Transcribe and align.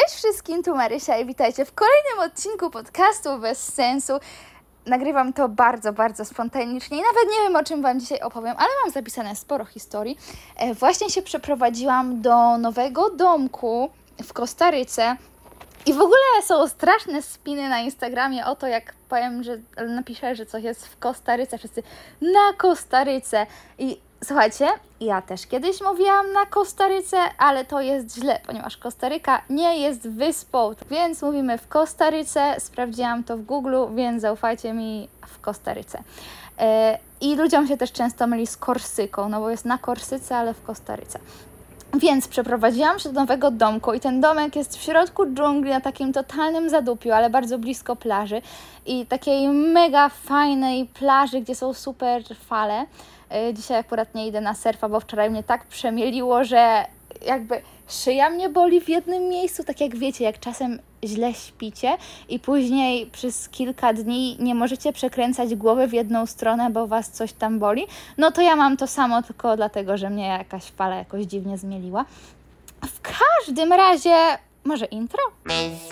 Cześć 0.00 0.14
wszystkim, 0.14 0.62
tu 0.62 0.74
Marysia 0.74 1.18
i 1.18 1.26
witajcie 1.26 1.64
w 1.64 1.74
kolejnym 1.74 2.18
odcinku 2.18 2.70
podcastu 2.70 3.38
Bez 3.38 3.74
Sensu. 3.74 4.12
Nagrywam 4.86 5.32
to 5.32 5.48
bardzo, 5.48 5.92
bardzo 5.92 6.24
spontanicznie 6.24 6.98
i 6.98 7.00
nawet 7.00 7.36
nie 7.36 7.42
wiem 7.42 7.56
o 7.56 7.64
czym 7.64 7.82
Wam 7.82 8.00
dzisiaj 8.00 8.20
opowiem, 8.20 8.54
ale 8.58 8.68
mam 8.82 8.92
zapisane 8.92 9.36
sporo 9.36 9.64
historii. 9.64 10.18
E, 10.56 10.74
właśnie 10.74 11.10
się 11.10 11.22
przeprowadziłam 11.22 12.22
do 12.22 12.58
nowego 12.58 13.10
domku 13.10 13.90
w 14.24 14.32
Kostaryce. 14.32 15.16
I 15.86 15.92
w 15.92 16.00
ogóle 16.00 16.42
są 16.44 16.68
straszne 16.68 17.22
spiny 17.22 17.68
na 17.68 17.80
Instagramie 17.80 18.46
o 18.46 18.56
to, 18.56 18.66
jak 18.66 18.94
powiem, 19.08 19.42
że 19.42 19.58
napiszę, 19.88 20.34
że 20.34 20.46
coś 20.46 20.64
jest 20.64 20.86
w 20.86 20.98
Kostaryce, 20.98 21.58
wszyscy 21.58 21.82
na 22.20 22.52
Kostaryce. 22.56 23.46
I 23.78 24.00
słuchajcie, 24.26 24.68
ja 25.00 25.22
też 25.22 25.46
kiedyś 25.46 25.80
mówiłam 25.80 26.32
na 26.32 26.46
Kostaryce, 26.46 27.16
ale 27.38 27.64
to 27.64 27.80
jest 27.80 28.14
źle, 28.14 28.40
ponieważ 28.46 28.76
Kostaryka 28.76 29.42
nie 29.50 29.78
jest 29.78 30.08
wyspą, 30.08 30.74
więc 30.90 31.22
mówimy 31.22 31.58
w 31.58 31.68
Kostaryce. 31.68 32.54
Sprawdziłam 32.58 33.24
to 33.24 33.36
w 33.36 33.42
Google, 33.42 33.76
więc 33.94 34.22
zaufajcie 34.22 34.72
mi 34.72 35.08
w 35.26 35.40
Kostaryce. 35.40 36.02
E, 36.58 36.98
I 37.20 37.36
ludziom 37.36 37.66
się 37.66 37.76
też 37.76 37.92
często 37.92 38.26
myli 38.26 38.46
z 38.46 38.56
Korsyką, 38.56 39.28
no 39.28 39.40
bo 39.40 39.50
jest 39.50 39.64
na 39.64 39.78
Korsyce, 39.78 40.36
ale 40.36 40.54
w 40.54 40.62
Kostaryce. 40.62 41.18
Więc 41.94 42.28
przeprowadziłam 42.28 42.98
się 42.98 43.08
do 43.08 43.20
nowego 43.20 43.50
domku 43.50 43.94
i 43.94 44.00
ten 44.00 44.20
domek 44.20 44.56
jest 44.56 44.76
w 44.76 44.82
środku 44.82 45.26
dżungli, 45.26 45.70
na 45.70 45.80
takim 45.80 46.12
totalnym 46.12 46.70
zadupiu, 46.70 47.12
ale 47.12 47.30
bardzo 47.30 47.58
blisko 47.58 47.96
plaży 47.96 48.42
i 48.86 49.06
takiej 49.06 49.48
mega 49.48 50.08
fajnej 50.08 50.86
plaży, 50.86 51.40
gdzie 51.40 51.54
są 51.54 51.74
super 51.74 52.22
fale. 52.48 52.86
Y, 53.50 53.54
dzisiaj 53.54 53.78
akurat 53.78 54.14
nie 54.14 54.26
idę 54.26 54.40
na 54.40 54.54
surfa, 54.54 54.88
bo 54.88 55.00
wczoraj 55.00 55.30
mnie 55.30 55.42
tak 55.42 55.66
przemieliło, 55.66 56.44
że 56.44 56.84
jakby 57.26 57.62
szyja 57.88 58.30
mnie 58.30 58.48
boli 58.48 58.80
w 58.80 58.88
jednym 58.88 59.28
miejscu, 59.28 59.64
tak 59.64 59.80
jak 59.80 59.96
wiecie, 59.96 60.24
jak 60.24 60.40
czasem 60.40 60.78
źle 61.04 61.34
śpicie 61.34 61.96
i 62.28 62.38
później 62.38 63.06
przez 63.06 63.48
kilka 63.48 63.92
dni 63.92 64.36
nie 64.40 64.54
możecie 64.54 64.92
przekręcać 64.92 65.54
głowy 65.54 65.86
w 65.86 65.92
jedną 65.92 66.26
stronę, 66.26 66.70
bo 66.70 66.86
was 66.86 67.10
coś 67.10 67.32
tam 67.32 67.58
boli, 67.58 67.86
no 68.18 68.30
to 68.30 68.42
ja 68.42 68.56
mam 68.56 68.76
to 68.76 68.86
samo, 68.86 69.22
tylko 69.22 69.56
dlatego, 69.56 69.96
że 69.96 70.10
mnie 70.10 70.26
jakaś 70.26 70.64
fala 70.64 70.96
jakoś 70.96 71.24
dziwnie 71.24 71.58
zmieliła. 71.58 72.04
W 72.82 73.00
każdym 73.00 73.72
razie, 73.72 74.16
może 74.64 74.84
intro? 74.84 75.22
Bez 75.44 75.88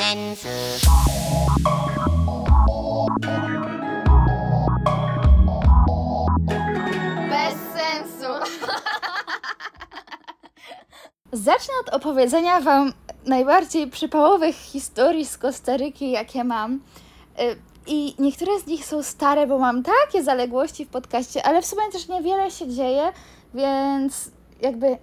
Zacznę 11.34 11.74
od 11.80 11.94
opowiedzenia 11.94 12.60
Wam 12.60 12.92
najbardziej 13.26 13.90
przypałowych 13.90 14.54
historii 14.54 15.24
z 15.26 15.38
Kostaryki, 15.38 16.10
jakie 16.10 16.44
mam. 16.44 16.74
Y, 16.74 17.56
I 17.86 18.14
niektóre 18.18 18.60
z 18.60 18.66
nich 18.66 18.84
są 18.84 19.02
stare, 19.02 19.46
bo 19.46 19.58
mam 19.58 19.82
takie 19.82 20.22
zaległości 20.22 20.84
w 20.84 20.88
podcaście, 20.88 21.46
ale 21.46 21.62
w 21.62 21.66
sumie 21.66 21.82
też 21.92 22.08
niewiele 22.08 22.50
się 22.50 22.68
dzieje, 22.68 23.12
więc 23.54 24.30
jakby 24.62 24.98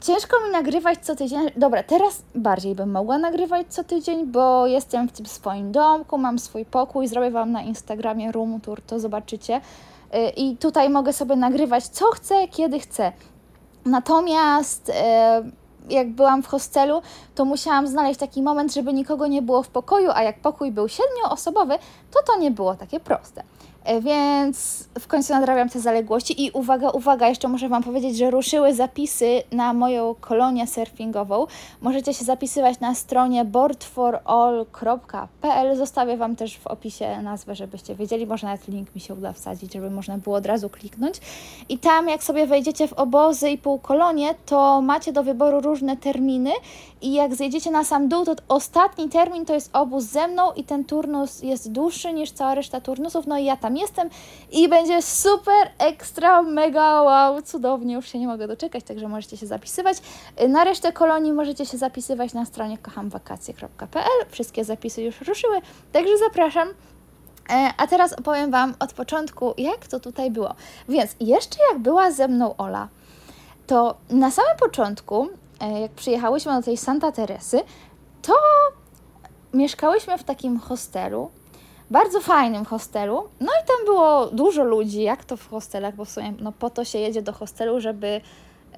ciężko 0.00 0.36
mi 0.46 0.52
nagrywać 0.52 0.98
co 1.02 1.16
tydzień. 1.16 1.50
Dobra, 1.56 1.82
teraz 1.82 2.22
bardziej 2.34 2.74
bym 2.74 2.90
mogła 2.90 3.18
nagrywać 3.18 3.66
co 3.68 3.84
tydzień, 3.84 4.26
bo 4.26 4.66
jestem 4.66 5.08
w 5.08 5.12
tym 5.12 5.26
swoim 5.26 5.72
domku, 5.72 6.18
mam 6.18 6.38
swój 6.38 6.64
pokój, 6.64 7.08
zrobię 7.08 7.30
Wam 7.30 7.52
na 7.52 7.62
Instagramie 7.62 8.32
room 8.32 8.60
tour, 8.60 8.80
to 8.82 9.00
zobaczycie. 9.00 9.56
Y, 10.14 10.30
I 10.36 10.56
tutaj 10.56 10.90
mogę 10.90 11.12
sobie 11.12 11.36
nagrywać 11.36 11.88
co 11.88 12.04
chcę, 12.10 12.48
kiedy 12.48 12.80
chcę. 12.80 13.12
Natomiast 13.86 14.90
e, 14.94 15.42
jak 15.88 16.10
byłam 16.10 16.42
w 16.42 16.46
hostelu, 16.46 17.02
to 17.34 17.44
musiałam 17.44 17.86
znaleźć 17.86 18.20
taki 18.20 18.42
moment, 18.42 18.74
żeby 18.74 18.92
nikogo 18.92 19.26
nie 19.26 19.42
było 19.42 19.62
w 19.62 19.68
pokoju, 19.68 20.10
a 20.14 20.22
jak 20.22 20.40
pokój 20.40 20.72
był 20.72 20.88
siedmioosobowy, 20.88 21.78
to 22.10 22.22
to 22.26 22.38
nie 22.38 22.50
było 22.50 22.74
takie 22.74 23.00
proste. 23.00 23.42
E, 23.86 24.00
więc 24.00 24.88
w 24.98 25.06
końcu 25.06 25.32
nadrabiam 25.32 25.68
te 25.68 25.80
zaległości 25.80 26.44
i 26.44 26.50
uwaga, 26.50 26.90
uwaga, 26.90 27.28
jeszcze 27.28 27.48
muszę 27.48 27.68
Wam 27.68 27.82
powiedzieć, 27.82 28.16
że 28.16 28.30
ruszyły 28.30 28.74
zapisy 28.74 29.42
na 29.52 29.72
moją 29.72 30.14
kolonię 30.20 30.66
surfingową. 30.66 31.46
Możecie 31.80 32.14
się 32.14 32.24
zapisywać 32.24 32.80
na 32.80 32.94
stronie 32.94 33.44
boardforall.pl. 33.44 35.76
Zostawię 35.76 36.16
Wam 36.16 36.36
też 36.36 36.58
w 36.58 36.66
opisie 36.66 37.22
nazwę, 37.22 37.54
żebyście 37.54 37.94
wiedzieli. 37.94 38.26
Może 38.26 38.46
nawet 38.46 38.68
link 38.68 38.94
mi 38.94 39.00
się 39.00 39.14
uda 39.14 39.32
wsadzić, 39.32 39.72
żeby 39.72 39.90
można 39.90 40.18
było 40.18 40.36
od 40.36 40.46
razu 40.46 40.70
kliknąć. 40.70 41.20
I 41.68 41.78
tam, 41.78 42.08
jak 42.08 42.24
sobie 42.24 42.46
wejdziecie 42.46 42.88
w 42.88 42.92
obozy 42.92 43.50
i 43.50 43.58
półkolonie, 43.58 44.34
to 44.46 44.80
macie 44.80 45.12
do 45.12 45.22
wyboru 45.22 45.60
różne 45.60 45.96
terminy 45.96 46.50
i 47.02 47.12
jak 47.12 47.34
zejdziecie 47.34 47.70
na 47.70 47.84
sam 47.84 48.08
dół, 48.08 48.24
to 48.24 48.34
ostatni 48.48 49.08
termin 49.08 49.46
to 49.46 49.54
jest 49.54 49.70
obóz 49.72 50.04
ze 50.04 50.28
mną 50.28 50.52
i 50.52 50.64
ten 50.64 50.84
turnus 50.84 51.42
jest 51.42 51.72
dłuższy 51.72 52.12
niż 52.12 52.30
cała 52.30 52.54
reszta 52.54 52.80
turnusów, 52.80 53.26
no 53.26 53.38
i 53.38 53.44
ja 53.44 53.56
tam 53.56 53.75
jestem 53.78 54.10
i 54.50 54.68
będzie 54.68 55.02
super, 55.02 55.70
ekstra, 55.78 56.42
mega, 56.42 57.02
wow, 57.02 57.42
cudownie, 57.42 57.94
już 57.94 58.08
się 58.08 58.18
nie 58.18 58.26
mogę 58.26 58.48
doczekać, 58.48 58.84
także 58.84 59.08
możecie 59.08 59.36
się 59.36 59.46
zapisywać. 59.46 59.96
Na 60.48 60.64
resztę 60.64 60.92
kolonii 60.92 61.32
możecie 61.32 61.66
się 61.66 61.78
zapisywać 61.78 62.32
na 62.32 62.44
stronie 62.44 62.78
kochamwakacje.pl, 62.78 64.26
wszystkie 64.30 64.64
zapisy 64.64 65.02
już 65.02 65.20
ruszyły, 65.20 65.60
także 65.92 66.18
zapraszam. 66.18 66.68
E, 67.50 67.70
a 67.76 67.86
teraz 67.86 68.12
opowiem 68.12 68.50
Wam 68.50 68.74
od 68.78 68.92
początku, 68.92 69.54
jak 69.58 69.86
to 69.86 70.00
tutaj 70.00 70.30
było. 70.30 70.54
Więc 70.88 71.16
jeszcze 71.20 71.58
jak 71.70 71.78
była 71.78 72.10
ze 72.10 72.28
mną 72.28 72.56
Ola, 72.56 72.88
to 73.66 73.96
na 74.10 74.30
samym 74.30 74.56
początku 74.58 75.28
E, 75.60 75.80
jak 75.80 75.90
przyjechałyśmy 75.90 76.52
do 76.52 76.62
tej 76.62 76.76
Santa 76.76 77.12
Teresy, 77.12 77.60
to 78.22 78.34
mieszkałyśmy 79.54 80.18
w 80.18 80.24
takim 80.24 80.58
hostelu, 80.58 81.30
bardzo 81.90 82.20
fajnym 82.20 82.64
hostelu. 82.64 83.24
No 83.40 83.46
i 83.46 83.66
tam 83.66 83.76
było 83.84 84.26
dużo 84.26 84.64
ludzi, 84.64 85.02
jak 85.02 85.24
to 85.24 85.36
w 85.36 85.48
hostelach, 85.48 85.94
bo 85.94 86.04
w 86.04 86.10
sumie 86.10 86.34
no, 86.40 86.52
po 86.52 86.70
to 86.70 86.84
się 86.84 86.98
jedzie 86.98 87.22
do 87.22 87.32
hostelu, 87.32 87.80
żeby 87.80 88.20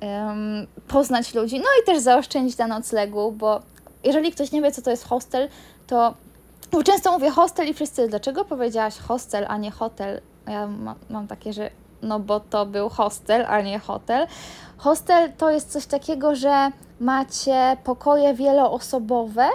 um, 0.01 0.67
poznać 0.89 1.35
ludzi, 1.35 1.59
no 1.59 1.67
i 1.83 1.87
też 1.87 1.99
zaoszczędzić 1.99 2.59
na 2.59 2.67
noclegu, 2.67 3.33
bo 3.33 3.61
jeżeli 4.05 4.33
ktoś 4.33 4.53
nie 4.53 4.63
wie, 4.63 4.73
co 4.73 4.83
to 4.83 4.91
jest 4.91 5.05
hostel, 5.05 5.49
to 5.87 6.15
bo 6.73 6.83
często 6.83 7.13
mówię 7.13 7.31
hostel 7.31 7.69
i 7.69 7.75
wszyscy, 7.75 8.09
dlaczego 8.09 8.45
powiedziałaś 8.45 8.99
hostel, 8.99 9.47
a 9.49 9.57
nie 9.57 9.71
hotel? 9.71 10.21
Ja 10.47 10.67
ma, 10.67 10.95
mam 11.11 11.27
takie, 11.27 11.53
że 11.53 11.71
no 12.03 12.21
bo 12.21 12.41
to 12.41 12.67
był 12.67 12.89
hostel, 12.89 13.47
a 13.49 13.61
nie 13.61 13.79
hotel. 13.79 14.27
Hostel 14.77 15.33
to 15.33 15.51
jest 15.51 15.73
coś 15.73 15.87
takiego, 15.87 16.35
że 16.35 16.71
macie 17.01 17.77
pokoje 17.85 18.35
wieloosobowe 18.35 19.49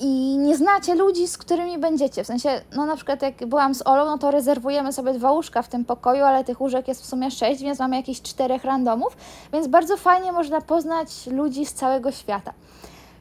i 0.00 0.38
nie 0.38 0.56
znacie 0.56 0.94
ludzi, 0.94 1.28
z 1.28 1.38
którymi 1.38 1.78
będziecie. 1.78 2.24
W 2.24 2.26
sensie, 2.26 2.60
no 2.76 2.86
na 2.86 2.96
przykład 2.96 3.22
jak 3.22 3.46
byłam 3.46 3.74
z 3.74 3.86
Olą, 3.86 4.06
no 4.06 4.18
to 4.18 4.30
rezerwujemy 4.30 4.92
sobie 4.92 5.12
dwa 5.12 5.32
łóżka 5.32 5.62
w 5.62 5.68
tym 5.68 5.84
pokoju, 5.84 6.24
ale 6.24 6.44
tych 6.44 6.60
łóżek 6.60 6.88
jest 6.88 7.02
w 7.02 7.06
sumie 7.06 7.30
sześć, 7.30 7.62
więc 7.62 7.78
mamy 7.78 7.96
jakieś 7.96 8.22
czterech 8.22 8.64
randomów, 8.64 9.16
więc 9.52 9.66
bardzo 9.66 9.96
fajnie 9.96 10.32
można 10.32 10.60
poznać 10.60 11.26
ludzi 11.26 11.66
z 11.66 11.72
całego 11.72 12.12
świata. 12.12 12.52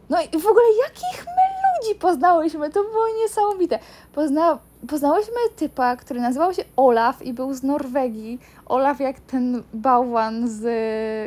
No 0.09 0.17
i 0.21 0.39
w 0.39 0.47
ogóle 0.47 0.65
jakich 0.87 1.25
my 1.25 1.55
ludzi 1.85 1.99
poznałyśmy, 1.99 2.69
to 2.69 2.83
było 2.83 3.05
niesamowite. 3.23 3.79
Pozna, 4.13 4.59
poznałyśmy 4.89 5.35
typa, 5.55 5.95
który 5.95 6.21
nazywał 6.21 6.53
się 6.53 6.63
Olaf 6.77 7.21
i 7.21 7.33
był 7.33 7.53
z 7.53 7.63
Norwegii. 7.63 8.39
Olaf 8.65 8.99
jak 8.99 9.19
ten 9.19 9.63
bałwan 9.73 10.47
z 10.47 10.63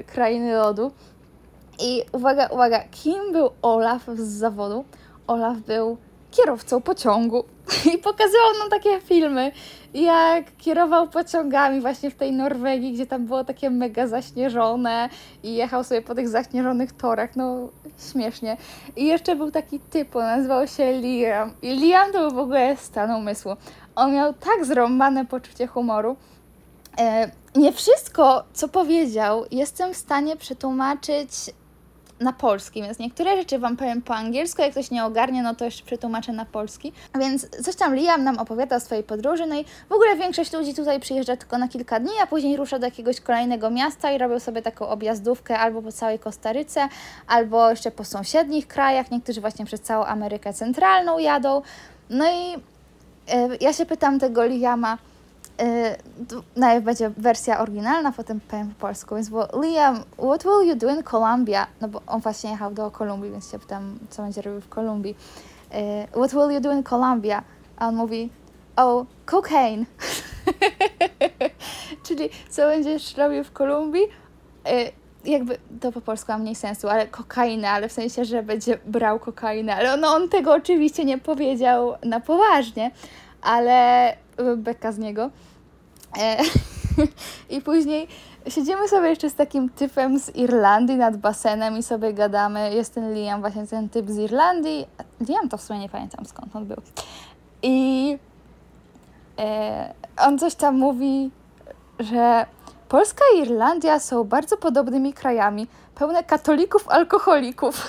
Krainy 0.07 0.55
Lodu. 0.55 0.91
I 1.81 2.03
uwaga, 2.13 2.47
uwaga, 2.47 2.81
kim 2.91 3.33
był 3.33 3.51
Olaf 3.63 4.03
z 4.17 4.29
zawodu? 4.29 4.85
Olaf 5.29 5.59
był 5.59 5.97
kierowcą 6.31 6.81
pociągu 6.81 7.45
i 7.95 7.99
pokazywał 7.99 8.53
nam 8.59 8.71
takie 8.71 9.01
filmy, 9.01 9.53
jak 9.95 10.57
kierował 10.57 11.09
pociągami 11.09 11.81
właśnie 11.81 12.11
w 12.11 12.15
tej 12.15 12.33
Norwegii, 12.33 12.93
gdzie 12.93 13.07
tam 13.07 13.27
było 13.27 13.45
takie 13.45 13.71
mega 13.71 14.07
zaśnieżone 14.07 15.09
i 15.43 15.55
jechał 15.55 15.85
sobie 15.85 16.03
po 16.03 16.15
tych 16.15 16.29
zaśnieżonych 16.29 16.93
torach, 16.93 17.37
no 17.37 17.69
śmiesznie. 18.13 18.57
I 18.97 19.07
jeszcze 19.07 19.37
był 19.37 19.51
taki 19.51 19.81
typ, 19.81 20.15
nazywał 20.15 20.67
się 20.67 20.93
Liam 21.01 21.53
i 21.63 21.77
Liam 21.77 22.13
to 22.13 22.19
był 22.19 22.31
w 22.31 22.39
ogóle 22.39 22.77
stan 22.77 23.11
umysłu. 23.11 23.53
On 23.97 24.13
miał 24.13 24.35
tak 24.35 24.65
zrąbane 24.65 25.27
poczucie 25.27 25.67
humoru. 25.67 26.17
E, 26.99 27.31
nie 27.57 27.73
wszystko, 27.73 28.45
co 28.53 28.69
powiedział, 28.69 29.45
jestem 29.51 29.95
w 29.95 29.97
stanie 29.97 30.37
przetłumaczyć 30.37 31.31
na 32.21 32.33
polski, 32.33 32.83
więc 32.83 32.99
niektóre 32.99 33.37
rzeczy 33.37 33.59
Wam 33.59 33.77
powiem 33.77 34.03
po 34.03 34.15
angielsku, 34.15 34.63
jak 34.63 34.71
ktoś 34.71 34.91
nie 34.91 35.05
ogarnie, 35.05 35.43
no 35.43 35.55
to 35.55 35.65
jeszcze 35.65 35.85
przetłumaczę 35.85 36.33
na 36.33 36.45
polski. 36.45 36.93
Więc 37.19 37.49
coś 37.65 37.77
tam 37.77 37.95
Liam 37.95 38.25
nam 38.25 38.39
opowiada 38.39 38.77
o 38.77 38.81
swojej 38.81 39.05
podróży, 39.05 39.47
no 39.47 39.55
i 39.55 39.65
w 39.89 39.93
ogóle 39.93 40.17
większość 40.17 40.53
ludzi 40.53 40.75
tutaj 40.75 41.01
przyjeżdża 41.01 41.37
tylko 41.37 41.59
na 41.59 41.69
kilka 41.69 42.01
dni, 42.01 42.13
a 42.23 42.27
później 42.27 42.57
rusza 42.57 42.79
do 42.79 42.87
jakiegoś 42.87 43.21
kolejnego 43.21 43.71
miasta 43.71 44.13
i 44.13 44.19
robią 44.19 44.41
sobie 44.41 44.63
taką 44.63 44.89
objazdówkę 44.89 45.59
albo 45.59 45.83
po 45.83 45.93
całej 45.93 46.19
Kostaryce, 46.19 46.89
albo 47.27 47.71
jeszcze 47.71 47.91
po 47.91 48.05
sąsiednich 48.05 48.69
krajach, 48.69 49.11
niektórzy 49.11 49.41
właśnie 49.41 49.65
przez 49.65 49.81
całą 49.81 50.05
Amerykę 50.05 50.53
Centralną 50.53 51.19
jadą. 51.19 51.63
No 52.11 52.25
i 52.31 52.55
e, 53.29 53.49
ja 53.61 53.73
się 53.73 53.87
pytam 53.87 54.19
tego 54.19 54.45
Liama, 54.45 54.99
Yy, 55.59 56.39
najpierw 56.57 56.85
będzie 56.85 57.11
wersja 57.11 57.61
oryginalna, 57.61 58.13
potem 58.13 58.41
powiem 58.41 58.69
po 58.69 58.81
polsku, 58.81 59.15
więc 59.15 59.29
było 59.29 59.49
Liam, 59.63 60.03
what 60.13 60.43
will 60.43 60.69
you 60.69 60.77
do 60.77 60.91
in 60.91 61.03
Colombia? 61.03 61.67
No 61.81 61.89
bo 61.89 62.03
on 62.07 62.21
właśnie 62.21 62.51
jechał 62.51 62.75
do 62.75 62.91
Kolumbii, 62.91 63.31
więc 63.31 63.51
się 63.51 63.59
pytam, 63.59 63.99
co 64.11 64.23
będzie 64.23 64.43
robił 64.43 64.61
w 64.61 64.69
Kolumbii. 64.69 65.15
Yy, 65.73 66.07
what 66.07 66.31
will 66.31 66.55
you 66.55 66.61
do 66.61 66.73
in 66.73 66.83
Colombia? 66.83 67.43
A 67.77 67.89
on 67.89 67.97
mówi, 67.97 68.31
oh, 68.77 69.07
cocaine. 69.27 69.85
Czyli 72.07 72.31
co 72.51 72.63
będziesz 72.63 73.17
robił 73.17 73.45
w 73.45 73.53
Kolumbii? 73.53 74.07
Yy, 74.67 74.73
jakby 75.25 75.59
to 75.81 75.93
po 75.93 76.01
polsku 76.01 76.33
ma 76.33 76.39
mniej 76.39 76.55
sensu, 76.55 76.89
ale 76.89 77.07
kokainę, 77.07 77.71
ale 77.71 77.89
w 77.89 77.93
sensie, 77.93 78.25
że 78.25 78.43
będzie 78.43 78.79
brał 78.87 79.19
kokainę, 79.19 79.77
ale 79.77 79.97
no 79.97 80.09
on 80.09 80.29
tego 80.29 80.53
oczywiście 80.53 81.05
nie 81.05 81.19
powiedział 81.19 81.95
na 82.05 82.21
poważnie, 82.21 82.91
ale 83.43 84.17
beka 84.57 84.93
z 84.93 84.99
niego. 84.99 85.31
E, 86.17 86.37
I 87.57 87.61
później 87.61 88.09
siedzimy 88.49 88.89
sobie 88.89 89.09
jeszcze 89.09 89.31
z 89.31 89.35
takim 89.35 89.69
typem 89.69 90.19
z 90.19 90.37
Irlandii 90.37 90.97
nad 90.97 91.17
basenem 91.17 91.79
i 91.79 91.83
sobie 91.83 92.13
gadamy. 92.13 92.75
Jest 92.75 92.95
ten 92.95 93.15
Liam, 93.15 93.41
właśnie 93.41 93.67
ten 93.67 93.89
typ 93.89 94.11
z 94.11 94.19
Irlandii. 94.19 94.87
Liam 95.29 95.49
to 95.49 95.57
w 95.57 95.63
sumie 95.63 95.79
nie 95.79 95.89
pamiętam 95.89 96.27
skąd 96.27 96.57
on 96.57 96.67
był. 96.67 96.83
I 97.63 98.19
e, 99.39 99.95
on 100.17 100.39
coś 100.39 100.55
tam 100.55 100.79
mówi, 100.79 101.31
że 101.99 102.47
Polska 102.89 103.25
i 103.37 103.39
Irlandia 103.39 104.01
są 104.01 104.25
bardzo 104.25 104.57
podobnymi 104.57 105.13
krajami, 105.13 105.67
pełne 105.95 106.25
katolików, 106.25 106.89
alkoholików. 106.89 107.87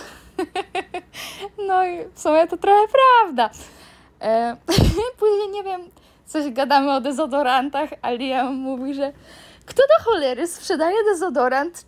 no 1.68 1.86
i 1.86 2.06
w 2.14 2.20
sumie 2.20 2.48
to 2.48 2.58
trochę 2.58 2.88
prawda. 2.88 3.50
E, 4.22 4.58
później 5.20 5.50
nie 5.52 5.64
wiem, 5.64 5.82
coś 6.30 6.52
gadamy 6.52 6.92
o 6.92 7.02
dezodorantach, 7.02 7.90
a 8.02 8.12
Liam 8.12 8.56
mówi, 8.56 8.94
że 8.94 9.14
kto 9.66 9.84
do 9.84 10.04
cholery 10.04 10.48
sprzedaje 10.48 10.96
dezodorant 11.12 11.86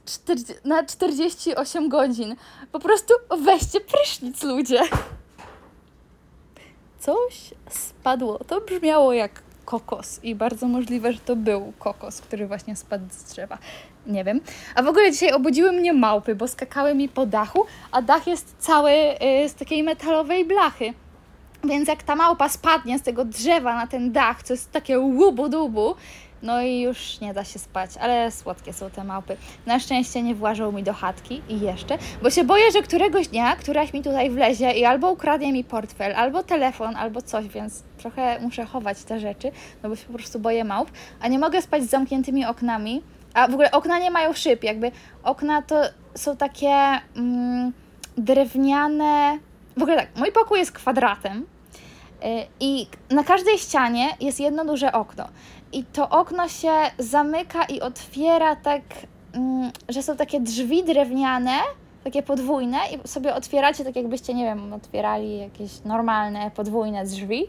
na 0.65 0.83
48 0.83 1.89
godzin? 1.89 2.35
Po 2.71 2.79
prostu 2.79 3.13
weźcie 3.39 3.81
prysznic, 3.81 4.43
ludzie. 4.43 4.81
Coś 6.99 7.53
spadło. 7.69 8.39
To 8.47 8.61
brzmiało 8.61 9.13
jak 9.13 9.31
kokos 9.65 10.19
i 10.23 10.35
bardzo 10.35 10.67
możliwe, 10.67 11.13
że 11.13 11.19
to 11.19 11.35
był 11.35 11.73
kokos, 11.79 12.21
który 12.21 12.47
właśnie 12.47 12.75
spadł 12.75 13.05
z 13.11 13.23
drzewa. 13.23 13.57
Nie 14.07 14.23
wiem. 14.23 14.41
A 14.75 14.83
w 14.83 14.87
ogóle 14.87 15.11
dzisiaj 15.11 15.31
obudziły 15.31 15.71
mnie 15.71 15.93
małpy, 15.93 16.35
bo 16.35 16.47
skakały 16.47 16.95
mi 16.95 17.09
po 17.09 17.25
dachu, 17.25 17.65
a 17.91 18.01
dach 18.01 18.27
jest 18.27 18.55
cały 18.59 18.91
y, 18.91 19.49
z 19.49 19.53
takiej 19.53 19.83
metalowej 19.83 20.45
blachy. 20.45 20.93
Więc 21.63 21.87
jak 21.87 22.03
ta 22.03 22.15
małpa 22.15 22.49
spadnie 22.49 22.99
z 22.99 23.01
tego 23.01 23.25
drzewa 23.25 23.75
na 23.75 23.87
ten 23.87 24.11
dach, 24.11 24.43
co 24.43 24.53
jest 24.53 24.71
takie 24.71 24.99
łubu-dubu, 24.99 25.95
no 26.43 26.61
i 26.61 26.81
już 26.81 27.19
nie 27.19 27.33
da 27.33 27.43
się 27.43 27.59
spać, 27.59 27.89
ale 27.97 28.31
słodkie 28.31 28.73
są 28.73 28.89
te 28.89 29.03
małpy. 29.03 29.37
Na 29.65 29.79
szczęście 29.79 30.23
nie 30.23 30.35
włażą 30.35 30.71
mi 30.71 30.83
do 30.83 30.93
chatki 30.93 31.41
i 31.49 31.59
jeszcze, 31.59 31.97
bo 32.21 32.29
się 32.29 32.43
boję, 32.43 32.71
że 32.71 32.81
któregoś 32.81 33.27
dnia 33.27 33.55
któraś 33.55 33.93
mi 33.93 34.01
tutaj 34.01 34.29
wlezie 34.29 34.71
i 34.71 34.85
albo 34.85 35.11
ukradnie 35.11 35.53
mi 35.53 35.63
portfel, 35.63 36.15
albo 36.15 36.43
telefon, 36.43 36.95
albo 36.95 37.21
coś, 37.21 37.47
więc 37.47 37.83
trochę 37.97 38.39
muszę 38.39 38.65
chować 38.65 39.03
te 39.03 39.19
rzeczy, 39.19 39.51
no 39.83 39.89
bo 39.89 39.95
się 39.95 40.05
po 40.05 40.13
prostu 40.13 40.39
boję 40.39 40.63
małp, 40.63 40.91
a 41.21 41.27
nie 41.27 41.39
mogę 41.39 41.61
spać 41.61 41.83
z 41.83 41.89
zamkniętymi 41.89 42.45
oknami. 42.45 43.01
A 43.33 43.47
w 43.47 43.53
ogóle 43.53 43.71
okna 43.71 43.99
nie 43.99 44.11
mają 44.11 44.33
szyb, 44.33 44.63
jakby 44.63 44.91
okna 45.23 45.61
to 45.61 45.81
są 46.15 46.37
takie 46.37 46.75
mm, 47.15 47.71
drewniane. 48.17 49.39
W 49.77 49.81
ogóle 49.81 49.97
tak, 49.97 50.07
mój 50.15 50.31
pokój 50.31 50.59
jest 50.59 50.71
kwadratem, 50.71 51.45
y, 52.23 52.45
i 52.59 52.87
na 53.09 53.23
każdej 53.23 53.57
ścianie 53.57 54.09
jest 54.19 54.39
jedno 54.39 54.65
duże 54.65 54.91
okno 54.91 55.27
i 55.73 55.83
to 55.83 56.09
okno 56.09 56.47
się 56.47 56.71
zamyka 56.97 57.63
i 57.63 57.81
otwiera 57.81 58.55
tak, 58.55 58.81
mm, 59.33 59.71
że 59.89 60.03
są 60.03 60.17
takie 60.17 60.39
drzwi 60.39 60.83
drewniane, 60.83 61.51
takie 62.03 62.23
podwójne 62.23 62.77
i 62.91 63.07
sobie 63.07 63.35
otwieracie 63.35 63.83
tak 63.85 63.95
jakbyście, 63.95 64.33
nie 64.33 64.43
wiem, 64.43 64.73
otwierali 64.73 65.37
jakieś 65.37 65.71
normalne, 65.85 66.51
podwójne 66.51 67.05
drzwi 67.05 67.47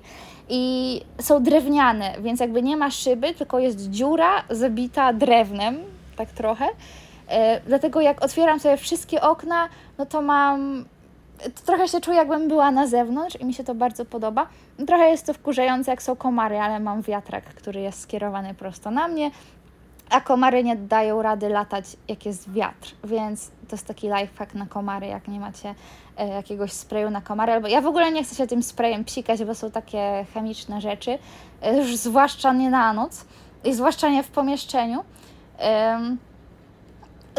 i 0.49 1.01
są 1.21 1.43
drewniane, 1.43 2.15
więc 2.21 2.41
jakby 2.41 2.63
nie 2.63 2.77
ma 2.77 2.91
szyby, 2.91 3.35
tylko 3.35 3.59
jest 3.59 3.91
dziura 3.91 4.45
zabita 4.51 5.13
drewnem, 5.13 5.79
tak 6.17 6.31
trochę. 6.31 6.69
E, 7.29 7.61
dlatego 7.61 8.01
jak 8.01 8.25
otwieram 8.25 8.61
sobie 8.61 8.77
wszystkie 8.77 9.21
okna, 9.21 9.69
no 9.99 10.07
to 10.07 10.23
mam 10.23 10.85
trochę 11.67 11.89
się 11.89 12.01
czuję, 12.01 12.17
jakbym 12.17 12.49
była 12.49 12.71
na 12.71 12.87
zewnątrz 12.87 13.37
i 13.41 13.45
mi 13.45 13.55
się 13.55 13.65
to 13.65 13.75
bardzo 13.75 14.05
podoba. 14.05 14.47
Trochę 14.87 15.11
jest 15.11 15.27
to 15.27 15.35
wkurzające, 15.35 15.91
jak 15.91 16.03
są 16.03 16.17
komary, 16.17 16.59
ale 16.59 16.81
mam 16.81 17.03
wiatrak, 17.03 17.45
który 17.45 17.81
jest 17.81 18.01
skierowany 18.01 18.55
prosto 18.55 18.91
na 18.91 19.09
mnie, 19.09 19.31
a 20.11 20.21
komary 20.21 20.65
nie 20.65 20.77
dają 20.77 21.23
rady 21.23 21.49
latać, 21.49 21.85
jak 22.09 22.27
jest 22.27 22.53
wiatr, 22.53 22.95
więc 23.05 23.51
to 23.69 23.77
jest 23.77 23.87
taki 23.87 24.07
lifehack 24.07 24.55
na 24.55 24.67
komary, 24.67 25.07
jak 25.07 25.29
nie 25.29 25.41
macie 25.41 25.75
e, 26.17 26.29
jakiegoś 26.29 26.73
sprayu 26.73 27.11
na 27.11 27.21
komary, 27.21 27.53
albo 27.53 27.69
ja 27.69 27.81
w 27.81 27.87
ogóle 27.87 28.13
nie 28.13 28.25
chcę 28.25 28.35
się 28.35 28.47
tym 28.47 28.63
sprayem 28.63 29.05
psikać, 29.05 29.45
bo 29.45 29.55
są 29.55 29.71
takie 29.71 30.27
chemiczne 30.35 30.81
rzeczy, 30.81 31.19
e, 31.63 31.77
już 31.77 31.97
zwłaszcza 31.97 32.53
nie 32.53 32.71
na 32.71 32.93
noc 32.93 33.25
i 33.65 33.75
zwłaszcza 33.75 34.09
nie 34.09 34.23
w 34.23 34.29
pomieszczeniu. 34.29 35.05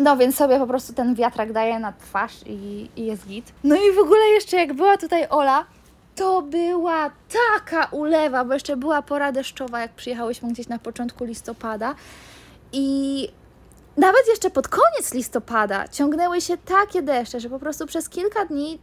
No 0.01 0.17
więc 0.17 0.35
sobie 0.35 0.59
po 0.59 0.67
prostu 0.67 0.93
ten 0.93 1.15
wiatrak 1.15 1.53
daje 1.53 1.79
na 1.79 1.93
twarz 1.93 2.33
i, 2.45 2.89
i 2.95 3.05
jest 3.05 3.27
git. 3.27 3.53
No 3.63 3.75
i 3.75 3.91
w 3.95 3.99
ogóle 3.99 4.25
jeszcze 4.25 4.57
jak 4.57 4.73
była 4.73 4.97
tutaj 4.97 5.27
Ola, 5.29 5.65
to 6.15 6.41
była 6.41 7.11
taka 7.29 7.85
ulewa, 7.85 8.45
bo 8.45 8.53
jeszcze 8.53 8.77
była 8.77 9.01
pora 9.01 9.31
deszczowa, 9.31 9.79
jak 9.79 9.91
przyjechałyśmy 9.91 10.49
gdzieś 10.49 10.67
na 10.67 10.79
początku 10.79 11.25
listopada. 11.25 11.95
I 12.71 13.27
nawet 13.97 14.27
jeszcze 14.27 14.49
pod 14.49 14.67
koniec 14.67 15.13
listopada 15.13 15.87
ciągnęły 15.87 16.41
się 16.41 16.57
takie 16.57 17.01
deszcze, 17.01 17.39
że 17.39 17.49
po 17.49 17.59
prostu 17.59 17.85
przez 17.85 18.09
kilka 18.09 18.45
dni 18.45 18.79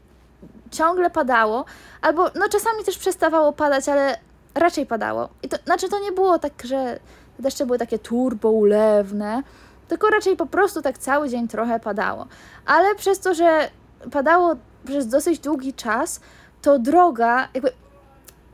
ciągle 0.71 1.11
padało, 1.11 1.65
albo 2.03 2.31
no 2.35 2.49
czasami 2.49 2.85
też 2.85 2.99
przestawało 2.99 3.53
padać, 3.53 3.89
ale 3.89 4.19
raczej 4.55 4.87
padało. 4.87 5.29
I 5.43 5.49
to 5.49 5.57
znaczy 5.65 5.89
to 5.89 5.99
nie 5.99 6.13
było 6.13 6.39
tak, 6.39 6.53
że 6.65 6.99
deszcze 7.39 7.67
były 7.67 7.79
takie 7.79 7.99
turbo 7.99 8.51
ulewne, 8.51 9.43
tylko 9.91 10.11
raczej 10.11 10.37
po 10.37 10.47
prostu 10.47 10.83
tak 10.83 10.99
cały 10.99 11.29
dzień 11.29 11.49
trochę 11.49 11.81
padało. 11.81 12.27
Ale 12.67 12.95
przez 12.95 13.21
to, 13.21 13.35
że 13.35 13.71
padało 14.13 14.55
przez 14.85 15.09
dosyć 15.09 15.39
długi 15.39 15.75
czas, 15.75 16.21
to 16.63 16.79
droga, 16.79 17.49
jakby 17.55 17.73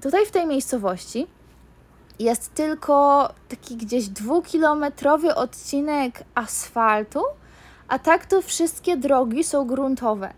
tutaj 0.00 0.26
w 0.26 0.30
tej 0.30 0.46
miejscowości 0.46 1.26
jest 2.18 2.54
tylko 2.54 3.28
taki 3.48 3.76
gdzieś 3.76 4.08
dwukilometrowy 4.08 5.34
odcinek 5.34 6.22
asfaltu, 6.34 7.22
a 7.88 7.98
tak 7.98 8.26
to 8.26 8.42
wszystkie 8.42 8.96
drogi 8.96 9.44
są 9.44 9.66
gruntowe. 9.66 10.32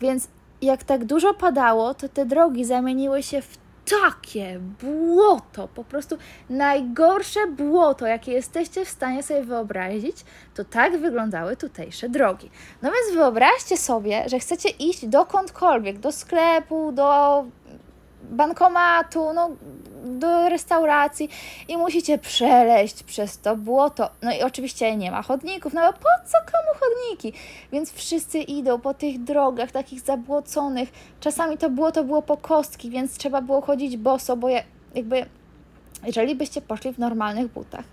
Więc 0.00 0.28
jak 0.62 0.84
tak 0.84 1.04
dużo 1.04 1.34
padało, 1.34 1.94
to 1.94 2.08
te 2.08 2.26
drogi 2.26 2.64
zamieniły 2.64 3.22
się 3.22 3.42
w 3.42 3.61
takie 3.90 4.60
błoto, 4.82 5.68
po 5.68 5.84
prostu 5.84 6.16
najgorsze 6.50 7.46
błoto, 7.46 8.06
jakie 8.06 8.32
jesteście 8.32 8.84
w 8.84 8.88
stanie 8.88 9.22
sobie 9.22 9.42
wyobrazić, 9.42 10.16
to 10.54 10.64
tak 10.64 10.98
wyglądały 10.98 11.56
tutejsze 11.56 12.08
drogi. 12.08 12.50
No 12.82 12.90
więc 12.90 13.14
wyobraźcie 13.14 13.76
sobie, 13.76 14.28
że 14.28 14.38
chcecie 14.38 14.68
iść 14.68 15.06
dokądkolwiek, 15.06 15.98
do 15.98 16.12
sklepu, 16.12 16.92
do 16.92 17.44
bankomatu, 18.30 19.32
no, 19.32 19.50
do 20.04 20.48
restauracji 20.48 21.28
i 21.68 21.76
musicie 21.76 22.18
przeleść 22.18 23.02
przez 23.02 23.38
to 23.38 23.56
błoto. 23.56 24.10
No 24.22 24.32
i 24.32 24.42
oczywiście 24.42 24.96
nie 24.96 25.10
ma 25.10 25.22
chodników, 25.22 25.72
no 25.72 25.80
bo 25.80 25.92
po 25.92 26.28
co 26.28 26.38
komu 26.38 26.80
chodniki? 26.80 27.32
Więc 27.72 27.92
wszyscy 27.92 28.38
idą 28.38 28.80
po 28.80 28.94
tych 28.94 29.24
drogach 29.24 29.70
takich 29.70 30.00
zabłoconych. 30.00 30.92
Czasami 31.20 31.58
to 31.58 31.70
błoto 31.70 32.04
było 32.04 32.22
po 32.22 32.36
kostki, 32.36 32.90
więc 32.90 33.18
trzeba 33.18 33.42
było 33.42 33.60
chodzić 33.60 33.96
boso, 33.96 34.36
bo 34.36 34.48
jakby 34.94 35.26
jeżeli 36.06 36.34
byście 36.34 36.60
poszli 36.60 36.92
w 36.92 36.98
normalnych 36.98 37.52
butach, 37.52 37.84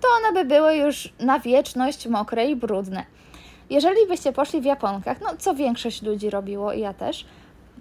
to 0.00 0.08
one 0.18 0.32
by 0.32 0.48
były 0.48 0.76
już 0.76 1.12
na 1.20 1.40
wieczność 1.40 2.06
mokre 2.06 2.46
i 2.46 2.56
brudne. 2.56 3.04
Jeżeli 3.70 4.06
byście 4.08 4.32
poszli 4.32 4.60
w 4.60 4.64
japonkach, 4.64 5.20
no 5.20 5.28
co 5.38 5.54
większość 5.54 6.02
ludzi 6.02 6.30
robiło 6.30 6.72
i 6.72 6.80
ja 6.80 6.94
też, 6.94 7.26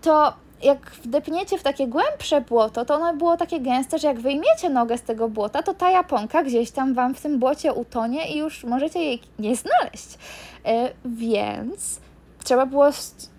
to 0.02 0.34
jak 0.64 0.92
wdepniecie 0.92 1.58
w 1.58 1.64
takie 1.64 1.88
głębsze 1.88 2.42
błoto, 2.42 2.86
to 2.86 2.96
ono 2.96 3.14
było 3.14 3.38
takie 3.38 3.60
gęste, 3.60 4.00
że 4.00 4.08
jak 4.08 4.20
wyjmiecie 4.20 4.70
nogę 4.70 4.98
z 4.98 5.02
tego 5.02 5.30
błota, 5.30 5.64
to 5.64 5.74
ta 5.74 5.92
japonka 5.92 6.44
gdzieś 6.44 6.72
tam 6.72 6.94
Wam 6.94 7.16
w 7.16 7.22
tym 7.22 7.40
błocie 7.40 7.74
utonie 7.74 8.34
i 8.34 8.38
już 8.38 8.64
możecie 8.64 9.00
jej 9.00 9.22
nie 9.40 9.56
znaleźć. 9.56 10.18
E, 10.66 10.90
więc 11.06 12.00
trzeba 12.44 12.66
było 12.66 12.86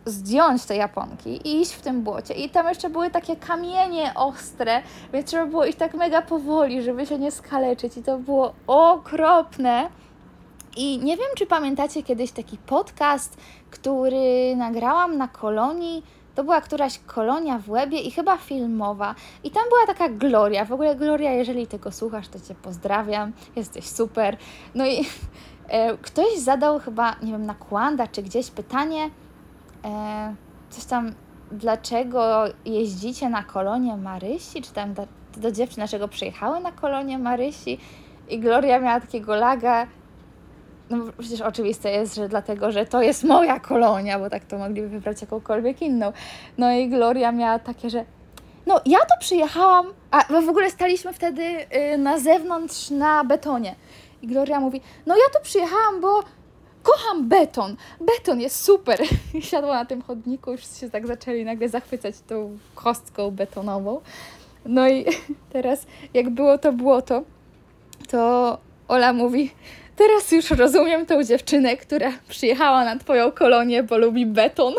zdjąć 0.07 0.65
te 0.65 0.77
japonki 0.77 1.49
i 1.49 1.61
iść 1.61 1.73
w 1.73 1.83
tym 1.83 2.03
błocie. 2.03 2.35
I 2.35 2.51
tam 2.51 2.69
jeszcze 2.69 2.91
były 2.91 3.11
takie 3.11 3.37
kamienie 3.37 4.13
ostre, 4.15 4.83
więc 5.13 5.27
trzeba 5.27 5.47
było 5.47 5.65
iść 5.65 5.79
tak 5.79 5.95
mega 5.95 6.23
powoli, 6.23 6.83
żeby 6.83 7.07
się 7.07 7.19
nie 7.19 7.31
skaleczyć. 7.31 7.97
I 7.97 8.03
to 8.03 8.19
było 8.19 8.53
okropne. 8.67 9.89
I 10.77 10.99
nie 10.99 11.17
wiem, 11.17 11.27
czy 11.37 11.47
pamiętacie 11.47 12.03
kiedyś 12.03 12.33
taki 12.33 12.59
podcast, 12.59 13.37
który 13.71 14.57
nagrałam 14.57 15.19
na 15.19 15.29
kolonii 15.29 16.03
To 16.39 16.45
była 16.45 16.61
któraś 16.61 16.99
kolonia 16.99 17.59
w 17.59 17.71
Łebie 17.71 18.01
i 18.01 18.11
chyba 18.11 18.37
filmowa. 18.37 19.15
I 19.45 19.51
tam 19.51 19.63
była 19.69 19.87
taka 19.87 20.09
Gloria. 20.09 20.65
W 20.65 20.73
ogóle 20.73 20.97
Gloria, 20.97 21.33
jeżeli 21.33 21.67
tego 21.67 21.93
słuchasz, 21.93 22.29
to 22.29 22.41
Cię 22.41 22.55
pozdrawiam. 22.55 23.33
Jesteś 23.57 23.87
super. 23.87 24.37
No 24.75 24.87
i 24.87 25.01
e, 25.69 25.97
ktoś 25.97 26.39
zadał 26.39 26.79
chyba, 26.79 27.17
nie 27.23 27.33
wiem, 27.33 27.47
na 27.47 27.55
Kłanda 27.55 28.07
czy 28.07 28.23
gdzieś 28.23 28.51
pytanie, 28.51 29.11
e, 29.85 30.35
coś 30.71 30.85
tam, 30.85 31.13
dlaczego 31.53 32.45
jeździcie 32.65 33.29
na 33.29 33.43
kolonie 33.43 33.97
Marysi, 33.97 34.63
czy 34.63 34.73
tam 34.73 34.95
do, 34.95 35.07
do 35.37 35.53
dziewczyn, 35.53 35.77
dlaczego 35.77 36.09
przyjechały 36.09 36.61
na 36.61 36.73
kolonie 36.73 37.19
Marysi. 37.19 37.79
I 38.29 38.39
Gloria 38.39 38.81
miała 38.81 39.01
takiego 39.01 39.37
laga, 39.37 39.87
no 40.91 41.05
przecież 41.19 41.41
oczywiste 41.41 41.91
jest, 41.91 42.15
że 42.15 42.29
dlatego, 42.29 42.73
że 42.73 42.87
to 42.87 43.03
jest 43.03 43.25
moja 43.25 43.61
kolonia, 43.61 44.19
bo 44.19 44.31
tak 44.31 44.45
to 44.45 44.59
mogliby 44.59 44.89
wybrać 44.89 45.21
jakąkolwiek 45.21 45.83
inną. 45.83 46.13
No 46.59 46.73
i 46.73 46.89
Gloria 46.89 47.33
miała 47.33 47.59
takie, 47.59 47.91
że 47.91 48.05
no 48.67 48.81
ja 48.87 48.99
to 48.99 49.15
przyjechałam, 49.21 49.87
a 50.11 50.25
w 50.43 50.49
ogóle 50.49 50.71
staliśmy 50.71 51.13
wtedy 51.13 51.43
y, 51.43 51.99
na 51.99 52.19
zewnątrz 52.19 52.91
na 52.91 53.25
betonie. 53.25 53.75
I 54.23 54.27
Gloria 54.27 54.61
mówi, 54.61 54.81
no 55.07 55.17
ja 55.17 55.39
tu 55.39 55.43
przyjechałam, 55.43 56.01
bo 56.01 56.23
kocham 56.83 57.29
beton, 57.29 57.77
beton 58.01 58.41
jest 58.41 58.65
super. 58.65 59.01
I 59.35 59.43
siadła 59.51 59.75
na 59.75 59.85
tym 59.85 60.03
chodniku, 60.03 60.53
już 60.53 60.81
się 60.81 60.91
tak 60.91 61.07
zaczęli 61.07 61.45
nagle 61.45 61.69
zachwycać 61.69 62.15
tą 62.27 62.59
kostką 62.75 63.31
betonową. 63.31 64.01
No 64.65 64.89
i 64.89 65.05
teraz 65.53 65.87
jak 66.15 66.31
było 66.31 66.59
to 66.59 66.73
błoto, 66.73 67.23
to 68.09 68.59
Ola 68.89 69.13
mówi, 69.13 69.51
teraz 69.99 70.33
już 70.33 70.51
rozumiem 70.51 71.07
tą 71.07 71.25
dziewczynę, 71.25 71.77
która 71.77 72.13
przyjechała 72.29 72.85
na 72.85 72.99
twoją 72.99 73.33
kolonię, 73.33 73.83
bo 73.83 73.99
lubi 73.99 74.27
beton. 74.27 74.75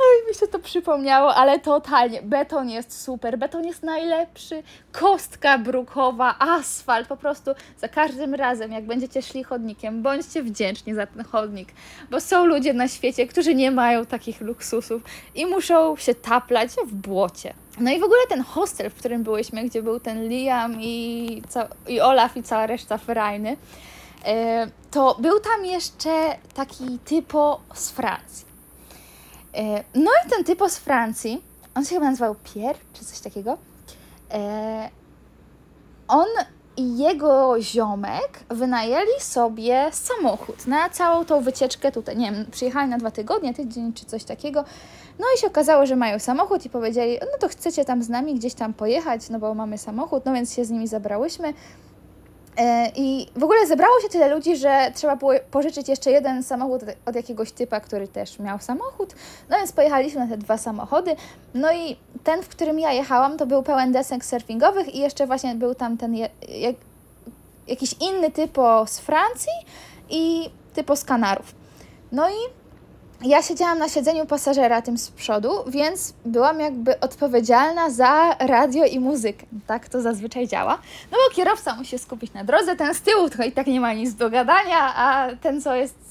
Oj, 0.00 0.28
mi 0.28 0.34
się 0.34 0.46
to 0.46 0.58
przypomniało, 0.58 1.34
ale 1.34 1.58
totalnie. 1.58 2.22
Beton 2.22 2.70
jest 2.70 3.02
super, 3.02 3.38
beton 3.38 3.64
jest 3.64 3.82
najlepszy. 3.82 4.62
Kostka 4.92 5.58
brukowa, 5.58 6.34
asfalt, 6.38 7.08
po 7.08 7.16
prostu 7.16 7.50
za 7.78 7.88
każdym 7.88 8.34
razem, 8.34 8.72
jak 8.72 8.84
będziecie 8.84 9.22
szli 9.22 9.44
chodnikiem, 9.44 10.02
bądźcie 10.02 10.42
wdzięczni 10.42 10.94
za 10.94 11.06
ten 11.06 11.24
chodnik, 11.24 11.68
bo 12.10 12.20
są 12.20 12.44
ludzie 12.44 12.72
na 12.72 12.88
świecie, 12.88 13.26
którzy 13.26 13.54
nie 13.54 13.70
mają 13.70 14.06
takich 14.06 14.40
luksusów 14.40 15.02
i 15.34 15.46
muszą 15.46 15.96
się 15.96 16.14
taplać 16.14 16.70
w 16.86 16.94
błocie. 16.94 17.54
No 17.80 17.90
i 17.90 18.00
w 18.00 18.04
ogóle 18.04 18.20
ten 18.28 18.42
hostel, 18.42 18.90
w 18.90 18.94
którym 18.94 19.22
byłyśmy, 19.22 19.64
gdzie 19.64 19.82
był 19.82 20.00
ten 20.00 20.28
Liam 20.28 20.80
i, 20.80 21.42
i 21.88 22.00
Olaf 22.00 22.36
i 22.36 22.42
cała 22.42 22.66
reszta 22.66 22.98
Ferajny, 22.98 23.56
e, 24.24 24.66
to 24.90 25.16
był 25.20 25.40
tam 25.40 25.64
jeszcze 25.64 26.36
taki 26.54 26.98
typo 27.04 27.60
z 27.74 27.90
Francji. 27.90 28.46
E, 29.54 29.84
no 29.94 30.10
i 30.26 30.30
ten 30.30 30.44
typo 30.44 30.68
z 30.68 30.78
Francji, 30.78 31.42
on 31.74 31.84
się 31.84 31.94
chyba 31.94 32.10
nazywał 32.10 32.34
Pierre, 32.54 32.78
czy 32.92 33.04
coś 33.04 33.20
takiego. 33.20 33.58
E, 34.30 34.90
on 36.08 36.26
i 36.76 36.98
jego 36.98 37.62
ziomek 37.62 38.40
wynajęli 38.48 39.20
sobie 39.20 39.90
samochód 39.92 40.66
na 40.66 40.90
całą 40.90 41.24
tą 41.24 41.40
wycieczkę 41.40 41.92
tutaj. 41.92 42.16
Nie 42.16 42.32
wiem, 42.32 42.46
przyjechali 42.50 42.90
na 42.90 42.98
dwa 42.98 43.10
tygodnie, 43.10 43.54
tydzień 43.54 43.92
czy 43.92 44.06
coś 44.06 44.24
takiego. 44.24 44.64
No 45.18 45.26
i 45.36 45.40
się 45.40 45.46
okazało, 45.46 45.86
że 45.86 45.96
mają 45.96 46.18
samochód 46.18 46.66
i 46.66 46.70
powiedzieli, 46.70 47.18
no 47.20 47.38
to 47.40 47.48
chcecie 47.48 47.84
tam 47.84 48.02
z 48.02 48.08
nami 48.08 48.34
gdzieś 48.34 48.54
tam 48.54 48.74
pojechać, 48.74 49.30
no 49.30 49.38
bo 49.38 49.54
mamy 49.54 49.78
samochód, 49.78 50.24
no 50.24 50.32
więc 50.32 50.54
się 50.54 50.64
z 50.64 50.70
nimi 50.70 50.86
zabrałyśmy. 50.86 51.54
E, 52.56 52.92
I 52.96 53.26
w 53.36 53.44
ogóle 53.44 53.66
zebrało 53.66 54.00
się 54.00 54.08
tyle 54.08 54.28
ludzi, 54.28 54.56
że 54.56 54.92
trzeba 54.94 55.16
było 55.16 55.32
pożyczyć 55.50 55.88
jeszcze 55.88 56.10
jeden 56.10 56.42
samochód 56.42 56.82
od 57.06 57.14
jakiegoś 57.14 57.52
typa, 57.52 57.80
który 57.80 58.08
też 58.08 58.38
miał 58.38 58.58
samochód. 58.58 59.14
No 59.50 59.56
więc 59.56 59.72
pojechaliśmy 59.72 60.20
na 60.20 60.26
te 60.26 60.38
dwa 60.38 60.58
samochody. 60.58 61.16
No 61.54 61.72
i 61.72 61.96
ten, 62.24 62.42
w 62.42 62.48
którym 62.48 62.78
ja 62.78 62.92
jechałam, 62.92 63.38
to 63.38 63.46
był 63.46 63.62
pełen 63.62 63.92
desek 63.92 64.24
surfingowych 64.24 64.94
i 64.94 64.98
jeszcze 64.98 65.26
właśnie 65.26 65.54
był 65.54 65.74
tam 65.74 65.96
ten 65.96 66.14
jak, 66.14 66.30
jakiś 67.66 67.94
inny 68.00 68.30
typo 68.30 68.86
z 68.86 68.98
Francji 68.98 69.52
i 70.10 70.50
typo 70.74 70.96
z 70.96 71.04
Kanarów. 71.04 71.54
No 72.12 72.30
i 72.30 72.57
ja 73.22 73.42
siedziałam 73.42 73.78
na 73.78 73.88
siedzeniu 73.88 74.26
pasażera 74.26 74.82
tym 74.82 74.98
z 74.98 75.10
przodu, 75.10 75.50
więc 75.66 76.14
byłam 76.24 76.60
jakby 76.60 77.00
odpowiedzialna 77.00 77.90
za 77.90 78.36
radio 78.38 78.84
i 78.84 79.00
muzykę. 79.00 79.46
Tak 79.66 79.88
to 79.88 80.00
zazwyczaj 80.00 80.48
działa. 80.48 80.78
No 81.12 81.18
bo 81.28 81.34
kierowca 81.34 81.74
musi 81.74 81.98
skupić 81.98 82.32
na 82.32 82.44
drodze, 82.44 82.76
ten 82.76 82.94
z 82.94 83.00
tyłu 83.00 83.30
to 83.30 83.42
i 83.42 83.52
tak 83.52 83.66
nie 83.66 83.80
ma 83.80 83.92
nic 83.92 84.14
do 84.14 84.30
gadania, 84.30 84.94
a 84.96 85.28
ten, 85.40 85.62
co 85.62 85.74
jest 85.74 86.07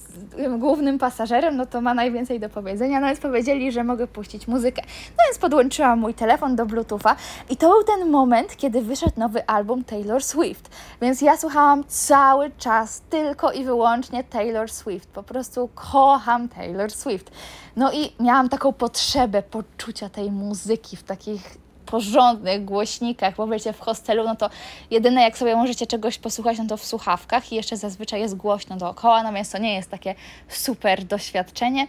głównym 0.59 0.97
pasażerem, 0.99 1.57
no 1.57 1.65
to 1.65 1.81
ma 1.81 1.93
najwięcej 1.93 2.39
do 2.39 2.49
powiedzenia. 2.49 2.99
No 2.99 3.07
więc 3.07 3.19
powiedzieli, 3.19 3.71
że 3.71 3.83
mogę 3.83 4.07
puścić 4.07 4.47
muzykę. 4.47 4.81
No 5.17 5.23
więc 5.27 5.37
podłączyłam 5.37 5.99
mój 5.99 6.13
telefon 6.13 6.55
do 6.55 6.65
Bluetootha 6.65 7.15
i 7.49 7.57
to 7.57 7.69
był 7.69 7.83
ten 7.83 8.09
moment, 8.09 8.55
kiedy 8.55 8.81
wyszedł 8.81 9.13
nowy 9.17 9.47
album 9.47 9.83
Taylor 9.83 10.23
Swift. 10.23 10.69
Więc 11.01 11.21
ja 11.21 11.37
słuchałam 11.37 11.83
cały 11.87 12.51
czas 12.57 13.01
tylko 13.09 13.51
i 13.51 13.65
wyłącznie 13.65 14.23
Taylor 14.23 14.71
Swift. 14.71 15.09
Po 15.09 15.23
prostu 15.23 15.69
kocham 15.75 16.49
Taylor 16.49 16.91
Swift. 16.91 17.31
No 17.75 17.91
i 17.93 18.13
miałam 18.19 18.49
taką 18.49 18.73
potrzebę 18.73 19.43
poczucia 19.43 20.09
tej 20.09 20.31
muzyki 20.31 20.97
w 20.97 21.03
takich 21.03 21.66
porządnych 21.87 22.65
głośnikach, 22.65 23.35
bo 23.35 23.47
wiecie, 23.47 23.73
w 23.73 23.79
hostelu, 23.79 24.23
no 24.23 24.35
to 24.35 24.49
jedyne 24.91 25.21
jak 25.21 25.37
sobie 25.37 25.55
możecie 25.55 25.87
czegoś 25.87 26.17
posłuchać, 26.17 26.57
no 26.57 26.65
to 26.65 26.77
w 26.77 26.85
słuchawkach 26.85 27.51
i 27.51 27.55
jeszcze 27.55 27.77
zazwyczaj 27.77 28.21
jest 28.21 28.35
głośno 28.35 28.77
dookoła, 28.77 29.31
więc 29.31 29.51
to 29.51 29.57
nie 29.57 29.75
jest 29.75 29.89
takie 29.89 30.15
super 30.47 31.03
doświadczenie. 31.03 31.87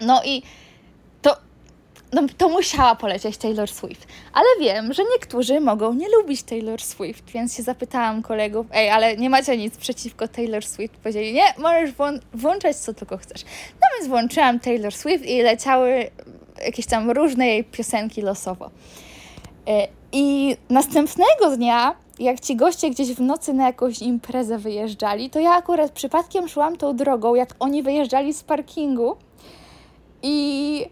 No 0.00 0.22
i 0.24 0.42
to, 1.22 1.36
no, 2.12 2.22
to 2.38 2.48
musiała 2.48 2.94
polecieć 2.94 3.36
Taylor 3.36 3.70
Swift. 3.70 4.06
Ale 4.32 4.46
wiem, 4.60 4.92
że 4.92 5.02
niektórzy 5.12 5.60
mogą 5.60 5.94
nie 5.94 6.08
lubić 6.08 6.42
Taylor 6.42 6.82
Swift, 6.82 7.30
więc 7.30 7.56
się 7.56 7.62
zapytałam 7.62 8.22
kolegów, 8.22 8.66
ej, 8.72 8.90
ale 8.90 9.16
nie 9.16 9.30
macie 9.30 9.56
nic 9.56 9.76
przeciwko 9.76 10.28
Taylor 10.28 10.64
Swift? 10.64 10.94
Powiedzieli, 10.96 11.32
nie, 11.32 11.54
możesz 11.58 11.90
włączać 12.34 12.76
co 12.76 12.94
tylko 12.94 13.18
chcesz. 13.18 13.44
No 13.80 13.86
więc 13.98 14.08
włączyłam 14.08 14.60
Taylor 14.60 14.94
Swift 14.94 15.24
i 15.24 15.42
leciały 15.42 16.10
jakieś 16.64 16.86
tam 16.86 17.10
różne 17.10 17.46
jej 17.46 17.64
piosenki 17.64 18.22
losowo. 18.22 18.70
E, 19.68 19.88
I 20.12 20.56
następnego 20.70 21.56
dnia, 21.56 21.94
jak 22.18 22.40
ci 22.40 22.56
goście 22.56 22.90
gdzieś 22.90 23.12
w 23.12 23.20
nocy 23.20 23.52
na 23.52 23.66
jakąś 23.66 24.02
imprezę 24.02 24.58
wyjeżdżali, 24.58 25.30
to 25.30 25.40
ja 25.40 25.50
akurat 25.50 25.92
przypadkiem 25.92 26.48
szłam 26.48 26.76
tą 26.76 26.96
drogą, 26.96 27.34
jak 27.34 27.54
oni 27.58 27.82
wyjeżdżali 27.82 28.34
z 28.34 28.42
parkingu 28.42 29.16
i 30.22 30.86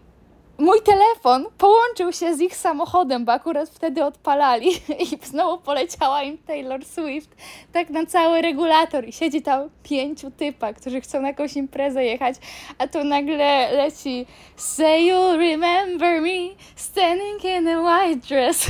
mój 0.61 0.81
telefon 0.81 1.45
połączył 1.57 2.13
się 2.13 2.35
z 2.35 2.41
ich 2.41 2.55
samochodem, 2.55 3.25
bo 3.25 3.31
akurat 3.31 3.69
wtedy 3.69 4.05
odpalali 4.05 4.69
i 5.11 5.17
znowu 5.23 5.63
poleciała 5.63 6.23
im 6.23 6.37
Taylor 6.37 6.85
Swift, 6.85 7.29
tak 7.71 7.89
na 7.89 8.05
cały 8.05 8.41
regulator 8.41 9.07
i 9.07 9.11
siedzi 9.11 9.41
tam 9.41 9.69
pięciu 9.83 10.31
typa, 10.31 10.73
którzy 10.73 11.01
chcą 11.01 11.21
na 11.21 11.27
jakąś 11.27 11.55
imprezę 11.55 12.05
jechać, 12.05 12.35
a 12.77 12.87
tu 12.87 13.03
nagle 13.03 13.71
leci 13.71 14.25
Say 14.55 15.01
you'll 15.01 15.37
remember 15.37 16.21
me 16.21 16.55
standing 16.75 17.45
in 17.45 17.67
a 17.67 17.81
white 17.81 18.27
dress. 18.27 18.67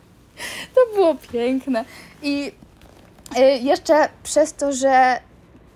to 0.74 0.80
było 0.94 1.14
piękne. 1.32 1.84
I 2.22 2.52
y, 3.38 3.40
jeszcze 3.42 4.08
przez 4.22 4.54
to, 4.54 4.72
że 4.72 5.20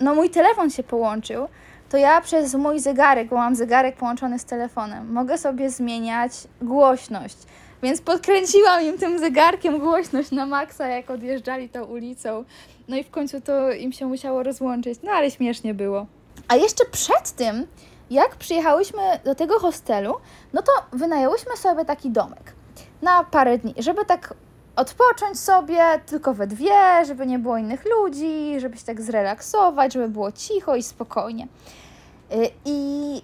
no 0.00 0.14
mój 0.14 0.30
telefon 0.30 0.70
się 0.70 0.82
połączył, 0.82 1.48
to 1.88 1.96
ja 1.96 2.20
przez 2.20 2.54
mój 2.54 2.80
zegarek, 2.80 3.28
bo 3.28 3.36
mam 3.36 3.56
zegarek 3.56 3.96
połączony 3.96 4.38
z 4.38 4.44
telefonem, 4.44 5.12
mogę 5.12 5.38
sobie 5.38 5.70
zmieniać 5.70 6.32
głośność. 6.62 7.36
Więc 7.82 8.00
podkręciłam 8.00 8.82
im 8.82 8.98
tym 8.98 9.18
zegarkiem 9.18 9.78
głośność 9.78 10.30
na 10.30 10.46
maksa, 10.46 10.88
jak 10.88 11.10
odjeżdżali 11.10 11.68
tą 11.68 11.84
ulicą. 11.84 12.44
No 12.88 12.96
i 12.96 13.04
w 13.04 13.10
końcu 13.10 13.40
to 13.40 13.72
im 13.72 13.92
się 13.92 14.06
musiało 14.06 14.42
rozłączyć. 14.42 14.98
No 15.02 15.12
ale 15.12 15.30
śmiesznie 15.30 15.74
było. 15.74 16.06
A 16.48 16.56
jeszcze 16.56 16.84
przed 16.84 17.30
tym, 17.30 17.66
jak 18.10 18.36
przyjechałyśmy 18.36 19.02
do 19.24 19.34
tego 19.34 19.58
hostelu, 19.58 20.14
no 20.52 20.62
to 20.62 20.72
wynajęłyśmy 20.92 21.56
sobie 21.56 21.84
taki 21.84 22.10
domek 22.10 22.54
na 23.02 23.24
parę 23.24 23.58
dni, 23.58 23.74
żeby 23.78 24.04
tak 24.04 24.34
odpocząć 24.76 25.40
sobie 25.40 26.00
tylko 26.06 26.34
we 26.34 26.46
dwie, 26.46 27.04
żeby 27.06 27.26
nie 27.26 27.38
było 27.38 27.56
innych 27.56 27.84
ludzi, 27.84 28.60
żeby 28.60 28.76
się 28.76 28.84
tak 28.84 29.02
zrelaksować, 29.02 29.92
żeby 29.92 30.08
było 30.08 30.32
cicho 30.32 30.76
i 30.76 30.82
spokojnie. 30.82 31.48
Y, 32.32 32.50
I 32.64 33.22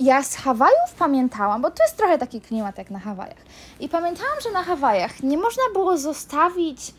ja 0.00 0.22
z 0.22 0.36
Hawajów 0.36 0.94
pamiętałam, 0.98 1.62
bo 1.62 1.70
to 1.70 1.84
jest 1.84 1.96
trochę 1.96 2.18
taki 2.18 2.40
klimat 2.40 2.78
jak 2.78 2.90
na 2.90 2.98
Hawajach. 2.98 3.44
I 3.80 3.88
pamiętałam, 3.88 4.40
że 4.42 4.50
na 4.50 4.62
Hawajach 4.62 5.22
nie 5.22 5.38
można 5.38 5.62
było 5.72 5.98
zostawić 5.98 6.94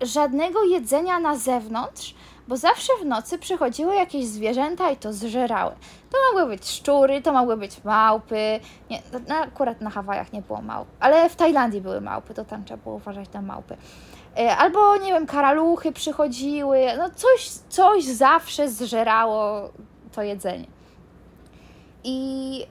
żadnego 0.00 0.64
jedzenia 0.64 1.20
na 1.20 1.36
zewnątrz, 1.36 2.14
bo 2.48 2.56
zawsze 2.56 2.92
w 3.02 3.04
nocy 3.04 3.38
przychodziły 3.38 3.94
jakieś 3.94 4.26
zwierzęta 4.26 4.90
i 4.90 4.96
to 4.96 5.12
zżerały. 5.12 5.72
To 6.10 6.18
mogły 6.32 6.56
być 6.56 6.68
szczury, 6.68 7.22
to 7.22 7.32
mogły 7.32 7.56
być 7.56 7.84
małpy. 7.84 8.60
Nie, 8.90 9.02
no, 9.28 9.34
akurat 9.34 9.80
na 9.80 9.90
Hawajach 9.90 10.32
nie 10.32 10.42
było 10.42 10.62
małp, 10.62 10.88
ale 11.00 11.28
w 11.28 11.36
Tajlandii 11.36 11.80
były 11.80 12.00
małpy, 12.00 12.34
to 12.34 12.44
tam 12.44 12.64
trzeba 12.64 12.82
było 12.82 12.94
uważać 12.94 13.32
na 13.32 13.42
małpy. 13.42 13.76
E, 14.38 14.56
albo, 14.56 14.96
nie 14.96 15.12
wiem, 15.12 15.26
karaluchy 15.26 15.92
przychodziły, 15.92 16.80
no 16.98 17.10
coś, 17.10 17.48
coś 17.68 18.04
zawsze 18.04 18.68
zżerało 18.68 19.70
to 20.12 20.22
jedzenie. 20.22 20.66
I 22.04 22.66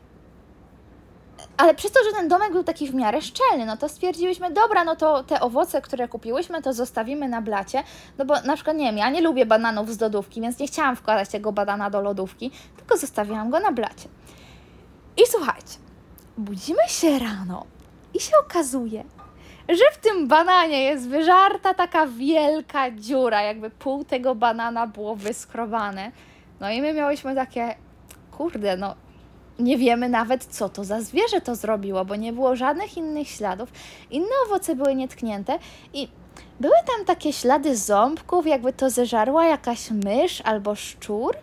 ale 1.58 1.76
przez 1.76 1.92
to, 1.92 2.00
że 2.04 2.12
ten 2.12 2.28
domek 2.28 2.52
był 2.52 2.64
taki 2.64 2.88
w 2.88 2.96
miarę 2.96 3.22
szczelny, 3.22 3.66
no 3.66 3.78
to 3.78 3.90
stwierdziłyśmy, 3.90 4.52
dobra, 4.52 4.84
no 4.84 4.96
to 4.96 5.24
te 5.24 5.40
owoce, 5.40 5.82
które 5.82 6.08
kupiłyśmy, 6.08 6.62
to 6.62 6.74
zostawimy 6.74 7.30
na 7.30 7.42
blacie, 7.42 7.84
no 8.18 8.26
bo 8.26 8.42
na 8.42 8.56
przykład, 8.56 8.78
nie 8.78 8.86
wiem, 8.86 8.98
ja 8.98 9.10
nie 9.10 9.22
lubię 9.22 9.46
bananów 9.46 9.94
z 9.94 10.02
lodówki, 10.02 10.42
więc 10.42 10.60
nie 10.60 10.68
chciałam 10.68 10.96
wkładać 10.96 11.30
tego 11.30 11.52
banana 11.52 11.90
do 11.90 12.02
lodówki, 12.02 12.52
tylko 12.78 12.98
zostawiłam 12.98 13.50
go 13.50 13.60
na 13.60 13.72
blacie. 13.72 14.10
I 15.18 15.22
słuchajcie, 15.28 15.78
budzimy 16.38 16.82
się 16.88 17.20
rano 17.20 17.66
i 18.14 18.20
się 18.20 18.32
okazuje, 18.46 19.04
że 19.70 19.84
w 19.94 19.98
tym 19.98 20.28
bananie 20.28 20.84
jest 20.84 21.10
wyżarta 21.10 21.74
taka 21.74 22.08
wielka 22.08 22.92
dziura, 22.92 23.42
jakby 23.42 23.70
pół 23.70 24.06
tego 24.06 24.36
banana 24.36 24.88
było 24.88 25.16
wyskrobane. 25.16 26.12
No 26.60 26.70
i 26.70 26.82
my 26.82 26.94
miałyśmy 26.94 27.36
takie, 27.36 27.76
kurde, 28.32 28.78
no 28.78 28.96
nie 29.60 29.78
wiemy 29.78 30.10
nawet, 30.10 30.46
co 30.46 30.70
to 30.70 30.84
za 30.84 31.02
zwierzę 31.02 31.42
to 31.42 31.56
zrobiło, 31.56 32.06
bo 32.06 32.16
nie 32.16 32.34
było 32.34 32.56
żadnych 32.56 32.98
innych 32.98 33.28
śladów. 33.28 33.70
Inne 34.12 34.36
owoce 34.48 34.76
były 34.76 34.96
nietknięte 34.96 35.60
i 35.94 36.08
były 36.60 36.76
tam 36.88 37.06
takie 37.06 37.34
ślady 37.34 37.78
ząbków, 37.78 38.48
jakby 38.48 38.74
to 38.74 38.90
zeżarła 38.90 39.46
jakaś 39.46 39.92
mysz 39.92 40.42
albo 40.42 40.76
szczur. 40.76 41.36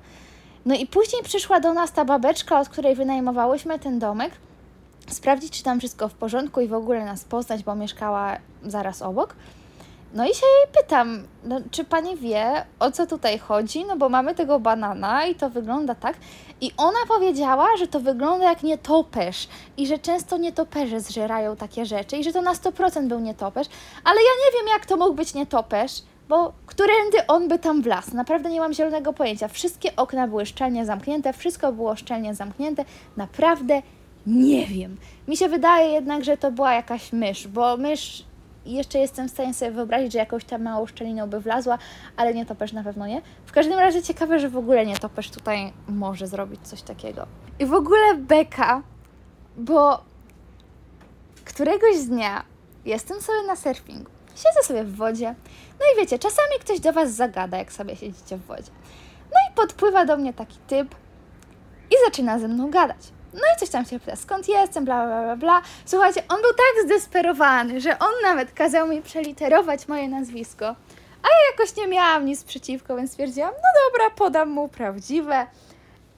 No 0.66 0.74
i 0.74 0.86
później 0.86 1.22
przyszła 1.22 1.60
do 1.60 1.74
nas 1.74 1.92
ta 1.92 2.04
babeczka, 2.04 2.60
od 2.60 2.68
której 2.68 2.94
wynajmowałyśmy 2.94 3.78
ten 3.78 3.98
domek, 3.98 4.32
sprawdzić, 5.08 5.58
czy 5.58 5.62
tam 5.62 5.78
wszystko 5.78 6.08
w 6.08 6.14
porządku 6.14 6.60
i 6.60 6.68
w 6.68 6.74
ogóle 6.74 7.04
nas 7.04 7.24
poznać, 7.24 7.62
bo 7.62 7.74
mieszkała 7.74 8.36
zaraz 8.62 9.02
obok. 9.02 9.34
No 10.14 10.24
i 10.24 10.28
się 10.28 10.46
jej 10.46 10.82
pytam, 10.82 11.22
no, 11.44 11.60
czy 11.70 11.84
pani 11.84 12.16
wie, 12.16 12.64
o 12.78 12.90
co 12.90 13.06
tutaj 13.06 13.38
chodzi? 13.38 13.84
No 13.84 13.96
bo 13.96 14.08
mamy 14.08 14.34
tego 14.34 14.60
banana 14.60 15.26
i 15.26 15.34
to 15.34 15.50
wygląda 15.50 15.94
tak. 15.94 16.16
I 16.60 16.70
ona 16.76 16.98
powiedziała, 17.08 17.66
że 17.78 17.86
to 17.86 18.00
wygląda 18.00 18.44
jak 18.44 18.62
nietoperz 18.62 19.48
i 19.76 19.86
że 19.86 19.98
często 19.98 20.36
nietoperze 20.36 21.00
zżerają 21.00 21.56
takie 21.56 21.86
rzeczy 21.86 22.16
i 22.16 22.24
że 22.24 22.32
to 22.32 22.42
na 22.42 22.54
100% 22.54 23.08
był 23.08 23.20
nietoperz, 23.20 23.68
ale 24.04 24.16
ja 24.16 24.30
nie 24.46 24.58
wiem, 24.58 24.68
jak 24.74 24.86
to 24.86 24.96
mógł 24.96 25.14
być 25.14 25.34
nietoperz, 25.34 26.02
bo 26.28 26.52
którędy 26.66 27.26
on 27.28 27.48
by 27.48 27.58
tam 27.58 27.82
wlazł? 27.82 28.16
Naprawdę 28.16 28.50
nie 28.50 28.60
mam 28.60 28.74
zielonego 28.74 29.12
pojęcia. 29.12 29.48
Wszystkie 29.48 29.96
okna 29.96 30.28
były 30.28 30.46
szczelnie 30.46 30.86
zamknięte, 30.86 31.32
wszystko 31.32 31.72
było 31.72 31.96
szczelnie 31.96 32.34
zamknięte. 32.34 32.84
Naprawdę 33.16 33.82
nie 34.26 34.66
wiem. 34.66 34.96
Mi 35.28 35.36
się 35.36 35.48
wydaje 35.48 35.90
jednak, 35.90 36.24
że 36.24 36.36
to 36.36 36.52
była 36.52 36.74
jakaś 36.74 37.12
mysz, 37.12 37.48
bo 37.48 37.76
mysz 37.76 38.24
jeszcze 38.66 38.98
jestem 38.98 39.28
w 39.28 39.30
stanie 39.30 39.54
sobie 39.54 39.70
wyobrazić, 39.70 40.12
że 40.12 40.18
jakąś 40.18 40.44
tam 40.44 40.62
małą 40.62 40.86
szczeliną 40.86 41.26
by 41.26 41.40
wlazła, 41.40 41.78
ale 42.16 42.34
nie 42.34 42.46
topesz 42.46 42.72
na 42.72 42.84
pewno 42.84 43.06
nie. 43.06 43.22
W 43.46 43.52
każdym 43.52 43.78
razie 43.78 44.02
ciekawe, 44.02 44.40
że 44.40 44.48
w 44.48 44.56
ogóle 44.56 44.86
nie 44.86 44.96
topesz 44.96 45.30
tutaj 45.30 45.72
może 45.88 46.26
zrobić 46.26 46.60
coś 46.62 46.82
takiego. 46.82 47.26
I 47.58 47.66
w 47.66 47.74
ogóle 47.74 48.14
beka, 48.14 48.82
bo 49.56 50.00
któregoś 51.44 51.98
dnia 52.04 52.42
jestem 52.84 53.20
sobie 53.20 53.42
na 53.46 53.56
surfingu, 53.56 54.10
siedzę 54.34 54.62
sobie 54.62 54.84
w 54.84 54.96
wodzie, 54.96 55.34
no 55.80 55.86
i 55.94 56.00
wiecie, 56.00 56.18
czasami 56.18 56.58
ktoś 56.60 56.80
do 56.80 56.92
Was 56.92 57.14
zagada, 57.14 57.58
jak 57.58 57.72
sobie 57.72 57.96
siedzicie 57.96 58.36
w 58.36 58.46
wodzie. 58.46 58.70
No 59.32 59.36
i 59.50 59.54
podpływa 59.54 60.04
do 60.04 60.16
mnie 60.16 60.32
taki 60.32 60.58
typ 60.66 60.94
i 61.90 61.94
zaczyna 62.04 62.38
ze 62.38 62.48
mną 62.48 62.70
gadać. 62.70 63.12
No 63.34 63.40
i 63.56 63.60
coś 63.60 63.70
tam 63.70 63.84
się 63.84 64.00
pyta, 64.00 64.16
skąd 64.16 64.48
jestem, 64.48 64.84
bla, 64.84 65.06
bla, 65.06 65.22
bla, 65.22 65.36
bla. 65.36 65.62
Słuchajcie, 65.84 66.22
on 66.28 66.42
był 66.42 66.50
tak 66.50 66.84
zdesperowany, 66.84 67.80
że 67.80 67.98
on 67.98 68.12
nawet 68.22 68.52
kazał 68.52 68.88
mi 68.88 69.02
przeliterować 69.02 69.88
moje 69.88 70.08
nazwisko. 70.08 70.66
A 71.22 71.28
ja 71.28 71.52
jakoś 71.52 71.76
nie 71.76 71.86
miałam 71.86 72.26
nic 72.26 72.44
przeciwko, 72.44 72.96
więc 72.96 73.10
stwierdziłam, 73.10 73.50
no 73.50 73.68
dobra, 73.90 74.10
podam 74.16 74.50
mu 74.50 74.68
prawdziwe. 74.68 75.46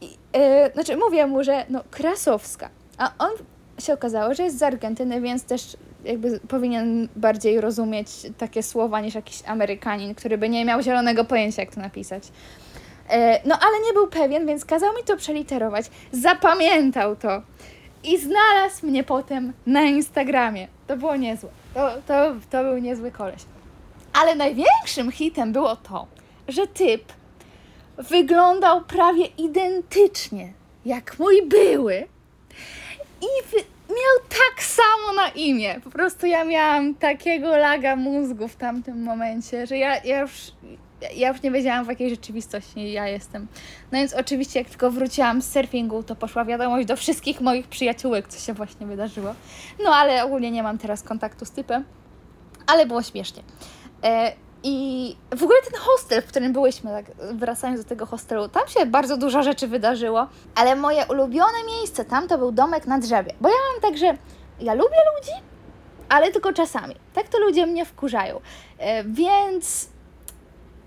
I, 0.01 0.07
yy, 0.07 0.73
znaczy, 0.75 0.97
mówię 0.97 1.27
mu, 1.27 1.45
że 1.45 1.67
no, 1.69 1.85
Krasowska. 1.91 2.69
A 2.99 3.11
on 3.19 3.31
się 3.79 3.93
okazało, 3.93 4.35
że 4.35 4.43
jest 4.43 4.59
z 4.59 4.63
Argentyny, 4.63 5.21
więc 5.21 5.45
też 5.45 5.77
jakby 6.05 6.41
powinien 6.41 7.09
bardziej 7.17 7.61
rozumieć 7.61 8.09
takie 8.39 8.63
słowa 8.63 9.01
niż 9.01 9.15
jakiś 9.15 9.43
Amerykanin, 9.47 10.15
który 10.15 10.39
by 10.39 10.49
nie 10.49 10.65
miał 10.65 10.83
zielonego 10.83 11.25
pojęcia, 11.25 11.63
jak 11.63 11.75
to 11.75 11.81
napisać. 11.81 12.23
E, 13.09 13.41
no 13.49 13.59
ale 13.61 13.87
nie 13.87 13.93
był 13.93 14.07
pewien, 14.07 14.47
więc 14.47 14.65
kazał 14.65 14.95
mi 14.97 15.05
to 15.05 15.17
przeliterować. 15.17 15.87
Zapamiętał 16.13 17.17
to. 17.17 17.43
I 18.05 18.19
znalazł 18.19 18.87
mnie 18.87 19.05
potem 19.05 19.53
na 19.67 19.83
Instagramie. 19.83 20.69
To 20.87 20.97
było 20.97 21.17
niezłe. 21.17 21.51
To, 21.75 21.91
to, 22.07 22.35
to 22.51 22.65
był 22.65 22.79
niezły 22.79 23.11
koleś. 23.11 23.43
Ale 24.13 24.35
największym 24.35 25.13
hitem 25.13 25.53
było 25.53 25.77
to, 25.77 26.07
że 26.49 26.67
typ 26.67 27.13
wyglądał 27.99 28.81
prawie 28.81 29.27
identycznie 29.27 30.53
jak 30.87 31.19
mój 31.19 31.43
były 31.43 32.07
i 33.21 33.27
miał 33.89 34.29
tak 34.29 34.65
samo 34.65 35.13
na 35.17 35.29
imię. 35.29 35.81
Po 35.85 35.91
prostu 35.91 36.27
ja 36.27 36.45
miałam 36.45 36.95
takiego 36.95 37.57
laga 37.57 37.97
mózgu 37.97 38.49
w 38.49 38.57
tamtym 38.57 39.03
momencie, 39.03 39.67
że 39.67 39.79
ja, 39.79 40.03
ja 40.05 40.21
już 40.21 40.33
ja 41.17 41.29
już 41.29 41.43
nie 41.43 41.51
wiedziałam 41.51 41.85
w 41.85 41.89
jakiej 41.89 42.11
rzeczywistości 42.11 42.93
ja 42.93 43.09
jestem. 43.09 43.47
No 43.93 43.99
więc 43.99 44.15
oczywiście 44.15 44.59
jak 44.59 44.69
tylko 44.69 44.91
wróciłam 44.91 45.43
z 45.43 45.53
surfingu, 45.53 46.03
to 46.03 46.17
poszła 46.17 46.45
wiadomość 46.45 46.87
do 46.87 46.97
wszystkich 46.97 47.41
moich 47.41 47.69
przyjaciółek, 47.69 48.29
co 48.29 48.41
się 48.41 48.53
właśnie 48.53 48.87
wydarzyło. 48.87 49.35
No 49.85 49.91
ale 49.91 50.25
ogólnie 50.25 50.51
nie 50.51 50.63
mam 50.63 50.79
teraz 50.79 51.03
kontaktu 51.03 51.45
z 51.45 51.51
typem, 51.51 51.85
ale 52.67 52.87
było 52.87 53.03
śmiesznie. 53.03 53.43
E, 54.03 54.33
I 54.63 55.17
w 55.37 55.43
ogóle 55.43 55.59
ten 55.71 55.81
hostel, 55.81 56.23
w 56.23 56.27
którym 56.27 56.53
byłyśmy, 56.53 56.91
tak 56.91 57.05
wracając 57.35 57.81
do 57.83 57.89
tego 57.89 58.07
hostelu, 58.07 58.49
tam 58.49 58.69
się 58.69 58.87
bardzo 58.87 59.17
dużo 59.17 59.43
rzeczy 59.43 59.69
wydarzyło, 59.69 60.27
ale 60.55 60.77
moje 60.77 61.07
ulubione 61.07 61.59
miejsce 61.67 62.05
tam 62.05 62.29
to 62.29 62.39
był 62.39 62.53
domek 62.53 62.87
na 62.87 62.99
drzewie. 62.99 63.35
Bo 63.41 63.49
ja 63.49 63.55
mam 63.73 63.91
tak, 63.91 63.99
że 63.99 64.07
ja 64.61 64.75
lubię 64.75 64.97
ludzi, 65.17 65.33
ale 66.09 66.33
tylko 66.33 66.53
czasami. 66.53 66.95
Tak 67.15 67.29
to 67.29 67.39
ludzie 67.39 67.67
mnie 67.67 67.85
wkurzają. 67.85 68.41
E, 68.79 69.05
więc 69.05 69.94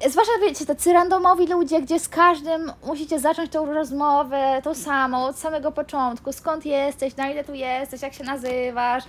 zwłaszcza 0.06 0.32
wiecie, 0.42 0.66
tacy 0.66 0.94
randomowi 0.94 1.48
ludzie, 1.48 1.82
gdzie 1.82 2.00
z 2.00 2.10
każdym 2.10 2.72
musicie 2.86 3.20
zacząć 3.20 3.52
tą 3.52 3.74
rozmowę, 3.74 4.62
tą 4.64 4.76
samą, 4.76 5.26
od 5.26 5.40
samego 5.40 5.72
początku, 5.72 6.34
skąd 6.34 6.66
jesteś, 6.66 7.16
na 7.16 7.30
ile 7.30 7.44
tu 7.44 7.54
jesteś, 7.54 8.02
jak 8.02 8.14
się 8.14 8.24
nazywasz, 8.24 9.04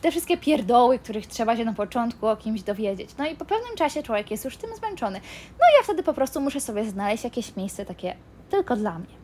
te 0.00 0.10
wszystkie 0.10 0.36
pierdoły, 0.36 0.98
których 0.98 1.26
trzeba 1.26 1.56
się 1.56 1.64
na 1.64 1.72
początku 1.72 2.26
o 2.26 2.36
kimś 2.36 2.62
dowiedzieć. 2.62 3.10
No 3.18 3.26
i 3.26 3.34
po 3.34 3.44
pewnym 3.44 3.76
czasie 3.76 4.02
człowiek 4.02 4.30
jest 4.30 4.44
już 4.44 4.56
tym 4.56 4.70
zmęczony. 4.76 5.20
No 5.50 5.66
i 5.66 5.72
ja 5.78 5.84
wtedy 5.84 6.02
po 6.02 6.14
prostu 6.14 6.40
muszę 6.40 6.60
sobie 6.60 6.84
znaleźć 6.84 7.24
jakieś 7.24 7.56
miejsce 7.56 7.84
takie 7.86 8.16
tylko 8.50 8.76
dla 8.76 8.98
mnie. 8.98 9.14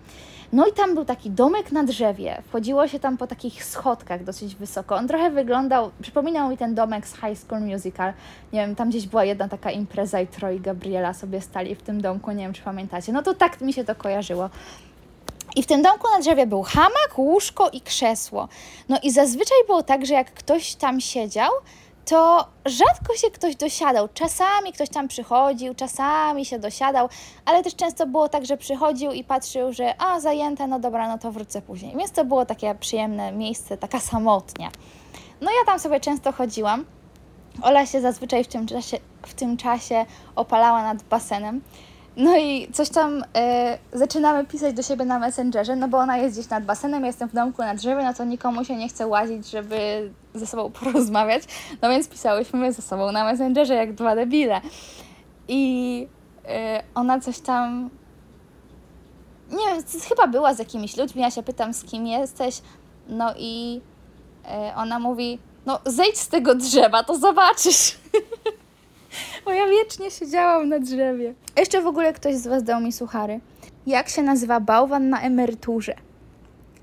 No 0.52 0.66
i 0.66 0.72
tam 0.72 0.94
był 0.94 1.04
taki 1.04 1.30
domek 1.30 1.72
na 1.72 1.84
drzewie. 1.84 2.42
Wchodziło 2.48 2.88
się 2.88 3.00
tam 3.00 3.16
po 3.16 3.26
takich 3.26 3.64
schodkach 3.64 4.24
dosyć 4.24 4.54
wysoko. 4.56 4.96
On 4.96 5.08
trochę 5.08 5.30
wyglądał, 5.30 5.90
przypominał 6.02 6.50
mi 6.50 6.56
ten 6.56 6.74
domek 6.74 7.06
z 7.06 7.14
High 7.14 7.38
School 7.38 7.60
Musical. 7.60 8.12
Nie 8.52 8.60
wiem, 8.60 8.76
tam 8.76 8.90
gdzieś 8.90 9.06
była 9.06 9.24
jedna 9.24 9.48
taka 9.48 9.70
impreza 9.70 10.20
i 10.20 10.26
Troy 10.26 10.56
i 10.56 10.60
Gabriela 10.60 11.14
sobie 11.14 11.40
stali 11.40 11.74
w 11.74 11.82
tym 11.82 12.00
domku, 12.00 12.32
nie 12.32 12.44
wiem 12.44 12.52
czy 12.52 12.62
pamiętacie. 12.62 13.12
No 13.12 13.22
to 13.22 13.34
tak 13.34 13.60
mi 13.60 13.72
się 13.72 13.84
to 13.84 13.94
kojarzyło. 13.94 14.50
I 15.56 15.62
w 15.62 15.66
tym 15.66 15.82
domku 15.82 16.08
na 16.14 16.20
drzewie 16.20 16.46
był 16.46 16.62
hamak, 16.62 17.18
łóżko 17.18 17.70
i 17.70 17.80
krzesło. 17.80 18.48
No 18.88 18.98
i 19.02 19.10
zazwyczaj 19.10 19.58
było 19.66 19.82
tak, 19.82 20.06
że 20.06 20.14
jak 20.14 20.32
ktoś 20.32 20.74
tam 20.74 21.00
siedział, 21.00 21.50
to 22.10 22.46
rzadko 22.66 23.16
się 23.16 23.30
ktoś 23.30 23.56
dosiadał. 23.56 24.08
Czasami 24.14 24.72
ktoś 24.72 24.88
tam 24.88 25.08
przychodził, 25.08 25.74
czasami 25.74 26.44
się 26.44 26.58
dosiadał, 26.58 27.08
ale 27.44 27.62
też 27.62 27.76
często 27.76 28.06
było 28.06 28.28
tak, 28.28 28.46
że 28.46 28.56
przychodził 28.56 29.12
i 29.12 29.24
patrzył, 29.24 29.72
że 29.72 29.94
a 30.02 30.20
zajęte, 30.20 30.66
no 30.66 30.78
dobra, 30.80 31.08
no 31.08 31.18
to 31.18 31.32
wrócę 31.32 31.62
później. 31.62 31.96
Więc 31.96 32.12
to 32.12 32.24
było 32.24 32.46
takie 32.46 32.74
przyjemne 32.74 33.32
miejsce, 33.32 33.76
taka 33.76 34.00
samotnia. 34.00 34.70
No 35.40 35.50
ja 35.50 35.66
tam 35.66 35.78
sobie 35.78 36.00
często 36.00 36.32
chodziłam. 36.32 36.84
Ola 37.62 37.86
się 37.86 38.00
zazwyczaj 38.00 38.44
w 38.44 38.48
tym 38.48 38.66
czasie, 38.66 38.98
w 39.26 39.34
tym 39.34 39.56
czasie 39.56 40.06
opalała 40.36 40.82
nad 40.82 41.02
basenem. 41.02 41.60
No 42.16 42.36
i 42.36 42.68
coś 42.72 42.88
tam 42.88 43.24
e, 43.36 43.78
zaczynamy 43.92 44.46
pisać 44.46 44.74
do 44.74 44.82
siebie 44.82 45.04
na 45.04 45.18
Messengerze, 45.18 45.76
no 45.76 45.88
bo 45.88 45.98
ona 45.98 46.16
jest 46.16 46.36
gdzieś 46.36 46.50
nad 46.50 46.64
basenem, 46.64 47.00
ja 47.00 47.06
jestem 47.06 47.28
w 47.28 47.34
domku 47.34 47.62
na 47.62 47.74
drzewie, 47.74 48.04
no 48.04 48.14
to 48.14 48.24
nikomu 48.24 48.64
się 48.64 48.76
nie 48.76 48.88
chce 48.88 49.06
łazić, 49.06 49.50
żeby 49.50 50.10
ze 50.34 50.46
sobą 50.46 50.70
porozmawiać. 50.80 51.42
No 51.82 51.88
więc 51.88 52.08
pisałyśmy 52.08 52.72
ze 52.72 52.82
sobą 52.82 53.12
na 53.12 53.24
Messengerze 53.24 53.74
jak 53.74 53.94
dwa 53.94 54.16
debile. 54.16 54.60
I 55.48 56.06
e, 56.48 56.82
ona 56.94 57.20
coś 57.20 57.38
tam 57.38 57.90
nie 59.50 59.66
wiem, 59.66 59.84
chyba 60.08 60.26
była 60.26 60.54
z 60.54 60.58
jakimiś 60.58 60.96
ludźmi, 60.96 61.22
ja 61.22 61.30
się 61.30 61.42
pytam 61.42 61.74
z 61.74 61.84
kim 61.84 62.06
jesteś, 62.06 62.62
no 63.08 63.34
i 63.38 63.80
e, 64.48 64.72
ona 64.76 64.98
mówi, 64.98 65.38
no 65.66 65.80
zejdź 65.86 66.18
z 66.18 66.28
tego 66.28 66.54
drzewa, 66.54 67.04
to 67.04 67.18
zobaczysz. 67.18 67.98
Bo 69.44 69.52
ja 69.52 69.66
wiecznie 69.66 70.10
siedziałam 70.10 70.68
na 70.68 70.78
drzewie. 70.78 71.34
Jeszcze 71.56 71.82
w 71.82 71.86
ogóle 71.86 72.12
ktoś 72.12 72.34
z 72.34 72.46
Was 72.46 72.62
dał 72.62 72.80
mi 72.80 72.92
suchary. 72.92 73.40
Jak 73.86 74.08
się 74.08 74.22
nazywa 74.22 74.60
bałwan 74.60 75.08
na 75.08 75.20
emeryturze? 75.20 75.94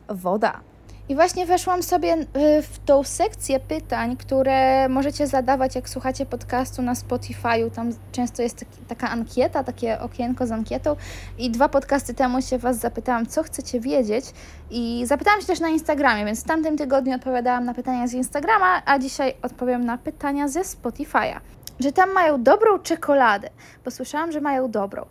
Woda. 0.09 0.59
I 1.09 1.15
właśnie 1.15 1.45
weszłam 1.45 1.83
sobie 1.83 2.13
y, 2.13 2.25
w 2.61 2.79
tą 2.85 3.03
sekcję 3.03 3.59
pytań, 3.59 4.17
które 4.17 4.89
możecie 4.89 5.27
zadawać, 5.27 5.75
jak 5.75 5.89
słuchacie 5.89 6.25
podcastu 6.25 6.81
na 6.81 6.93
Spotify'u. 6.93 7.71
Tam 7.71 7.91
często 8.11 8.41
jest 8.41 8.59
taki, 8.59 8.77
taka 8.87 9.09
ankieta, 9.09 9.63
takie 9.63 9.99
okienko 9.99 10.47
z 10.47 10.51
ankietą. 10.51 10.95
I 11.37 11.51
dwa 11.51 11.69
podcasty 11.69 12.13
temu 12.13 12.41
się 12.41 12.57
Was 12.57 12.77
zapytałam, 12.77 13.25
co 13.25 13.43
chcecie 13.43 13.79
wiedzieć. 13.79 14.25
I 14.69 15.03
zapytałam 15.05 15.41
się 15.41 15.47
też 15.47 15.59
na 15.59 15.69
Instagramie, 15.69 16.25
więc 16.25 16.43
w 16.43 16.47
tamtym 16.47 16.77
tygodniu 16.77 17.15
odpowiadałam 17.15 17.65
na 17.65 17.73
pytania 17.73 18.07
z 18.07 18.13
Instagrama, 18.13 18.81
a 18.85 18.99
dzisiaj 18.99 19.33
odpowiem 19.41 19.85
na 19.85 19.97
pytania 19.97 20.47
ze 20.47 20.61
Spotify'a. 20.61 21.39
Że 21.79 21.91
tam 21.91 22.13
mają 22.13 22.43
dobrą 22.43 22.79
czekoladę, 22.79 23.49
bo 23.85 23.91
słyszałam, 23.91 24.31
że 24.31 24.41
mają 24.41 24.71
dobrą. 24.71 25.05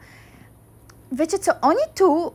Wiecie 1.12 1.38
co, 1.38 1.52
oni 1.60 1.80
tu. 1.94 2.32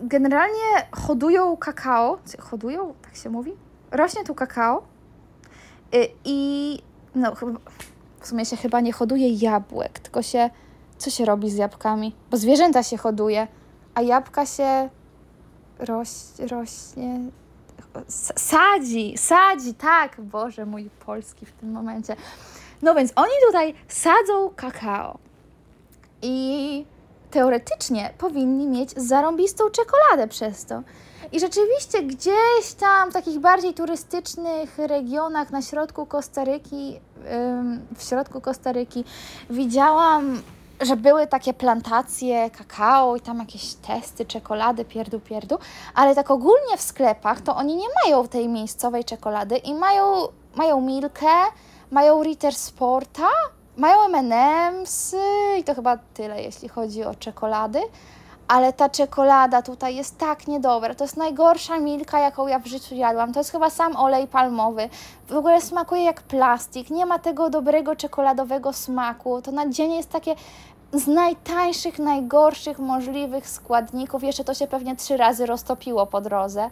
Generalnie 0.00 0.86
hodują 0.92 1.56
kakao. 1.56 2.18
Hodują? 2.38 2.94
Tak 3.02 3.16
się 3.16 3.30
mówi? 3.30 3.52
Rośnie 3.90 4.24
tu 4.24 4.34
kakao. 4.34 4.82
Y, 5.94 6.08
I 6.24 6.78
no, 7.14 7.34
w 8.20 8.26
sumie 8.26 8.44
się 8.44 8.56
chyba 8.56 8.80
nie 8.80 8.92
hoduje 8.92 9.28
jabłek, 9.28 9.98
tylko 9.98 10.22
się. 10.22 10.50
Co 10.98 11.10
się 11.10 11.24
robi 11.24 11.50
z 11.50 11.56
jabłkami? 11.56 12.14
Bo 12.30 12.36
zwierzęta 12.36 12.82
się 12.82 12.96
hoduje, 12.96 13.48
a 13.94 14.02
jabłka 14.02 14.46
się 14.46 14.88
roś, 15.78 16.08
rośnie. 16.50 17.20
Sadzi, 18.36 19.18
sadzi, 19.18 19.74
tak, 19.74 20.20
Boże 20.20 20.66
mój 20.66 20.90
polski 21.06 21.46
w 21.46 21.52
tym 21.52 21.72
momencie. 21.72 22.16
No 22.82 22.94
więc 22.94 23.12
oni 23.16 23.32
tutaj 23.46 23.74
sadzą 23.88 24.50
kakao. 24.56 25.18
I 26.22 26.86
teoretycznie 27.30 28.14
powinni 28.18 28.66
mieć 28.66 28.90
zarąbistą 28.96 29.64
czekoladę 29.70 30.28
przez 30.28 30.64
to. 30.64 30.82
I 31.32 31.40
rzeczywiście 31.40 32.02
gdzieś 32.02 32.72
tam 32.78 33.10
w 33.10 33.12
takich 33.12 33.38
bardziej 33.38 33.74
turystycznych 33.74 34.78
regionach 34.78 35.50
na 35.50 35.62
środku 35.62 36.06
Kostaryki, 36.06 37.00
w 37.96 38.02
środku 38.02 38.40
Kostaryki 38.40 39.04
widziałam, 39.50 40.42
że 40.80 40.96
były 40.96 41.26
takie 41.26 41.54
plantacje 41.54 42.50
kakao 42.50 43.16
i 43.16 43.20
tam 43.20 43.38
jakieś 43.38 43.74
testy, 43.74 44.26
czekolady, 44.26 44.84
pierdu, 44.84 45.20
pierdu, 45.20 45.58
ale 45.94 46.14
tak 46.14 46.30
ogólnie 46.30 46.76
w 46.76 46.80
sklepach 46.80 47.40
to 47.40 47.56
oni 47.56 47.76
nie 47.76 47.88
mają 48.04 48.28
tej 48.28 48.48
miejscowej 48.48 49.04
czekolady 49.04 49.56
i 49.56 49.74
mają, 49.74 50.28
mają 50.54 50.80
Milkę, 50.80 51.26
mają 51.90 52.22
Ritter 52.22 52.54
Sporta, 52.54 53.28
mają 53.76 54.04
M&M's 54.04 55.16
i 55.58 55.64
to 55.64 55.74
chyba 55.74 55.96
tyle, 56.14 56.42
jeśli 56.42 56.68
chodzi 56.68 57.04
o 57.04 57.14
czekolady. 57.14 57.80
Ale 58.48 58.72
ta 58.72 58.88
czekolada 58.88 59.62
tutaj 59.62 59.96
jest 59.96 60.18
tak 60.18 60.46
niedobra. 60.46 60.94
To 60.94 61.04
jest 61.04 61.16
najgorsza 61.16 61.78
milka, 61.78 62.20
jaką 62.20 62.46
ja 62.46 62.58
w 62.58 62.66
życiu 62.66 62.94
jadłam. 62.94 63.32
To 63.32 63.40
jest 63.40 63.50
chyba 63.50 63.70
sam 63.70 63.96
olej 63.96 64.26
palmowy. 64.26 64.88
W 65.28 65.36
ogóle 65.36 65.60
smakuje 65.60 66.04
jak 66.04 66.22
plastik. 66.22 66.90
Nie 66.90 67.06
ma 67.06 67.18
tego 67.18 67.50
dobrego 67.50 67.96
czekoladowego 67.96 68.72
smaku. 68.72 69.42
To 69.42 69.52
nadzienie 69.52 69.96
jest 69.96 70.10
takie 70.10 70.34
z 70.92 71.06
najtańszych, 71.06 71.98
najgorszych 71.98 72.78
możliwych 72.78 73.48
składników. 73.48 74.22
Jeszcze 74.22 74.44
to 74.44 74.54
się 74.54 74.66
pewnie 74.66 74.96
trzy 74.96 75.16
razy 75.16 75.46
roztopiło 75.46 76.06
po 76.06 76.20
drodze. 76.20 76.70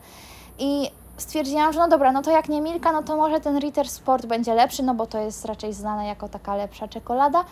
I 0.58 0.90
stwierdziłam, 1.18 1.72
że 1.72 1.78
no 1.78 1.88
dobra, 1.88 2.12
no 2.12 2.22
to 2.22 2.30
jak 2.30 2.48
nie 2.48 2.60
Milka, 2.60 2.92
no 2.92 3.02
to 3.02 3.16
może 3.16 3.40
ten 3.40 3.58
Ritter 3.58 3.88
Sport 3.88 4.26
będzie 4.26 4.54
lepszy, 4.54 4.82
no 4.82 4.94
bo 4.94 5.06
to 5.06 5.18
jest 5.18 5.44
raczej 5.44 5.72
znane 5.72 6.06
jako 6.06 6.28
taka 6.28 6.56
lepsza 6.56 6.88
czekolada. 6.88 7.44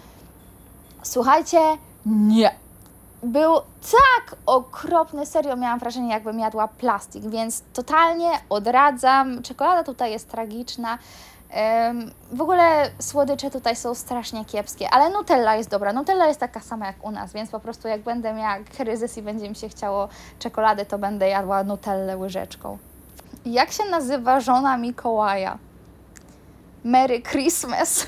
Słuchajcie, 1.02 1.58
nie. 2.06 2.50
Był 3.22 3.54
tak 3.92 4.36
okropny, 4.46 5.26
serio 5.26 5.56
miałam 5.56 5.78
wrażenie, 5.78 6.10
jakbym 6.10 6.38
jadła 6.38 6.68
plastik, 6.68 7.24
więc 7.24 7.62
totalnie 7.72 8.30
odradzam. 8.48 9.42
Czekolada 9.42 9.84
tutaj 9.84 10.12
jest 10.12 10.30
tragiczna. 10.30 10.98
W 12.32 12.40
ogóle 12.40 12.90
słodycze 12.98 13.50
tutaj 13.50 13.76
są 13.76 13.94
strasznie 13.94 14.44
kiepskie, 14.44 14.90
ale 14.90 15.10
Nutella 15.10 15.56
jest 15.56 15.70
dobra. 15.70 15.92
Nutella 15.92 16.26
jest 16.26 16.40
taka 16.40 16.60
sama 16.60 16.86
jak 16.86 17.04
u 17.04 17.10
nas, 17.10 17.32
więc 17.32 17.50
po 17.50 17.60
prostu 17.60 17.88
jak 17.88 18.00
będę 18.00 18.32
miała 18.32 18.56
kryzys 18.76 19.18
i 19.18 19.22
będzie 19.22 19.48
mi 19.48 19.56
się 19.56 19.68
chciało 19.68 20.08
czekolady, 20.38 20.86
to 20.86 20.98
będę 20.98 21.28
jadła 21.28 21.64
Nutellę 21.64 22.16
łyżeczką. 22.16 22.78
Jak 23.46 23.72
się 23.72 23.84
nazywa 23.84 24.40
żona 24.40 24.76
Mikołaja? 24.76 25.58
Merry 26.84 27.22
Christmas. 27.22 28.06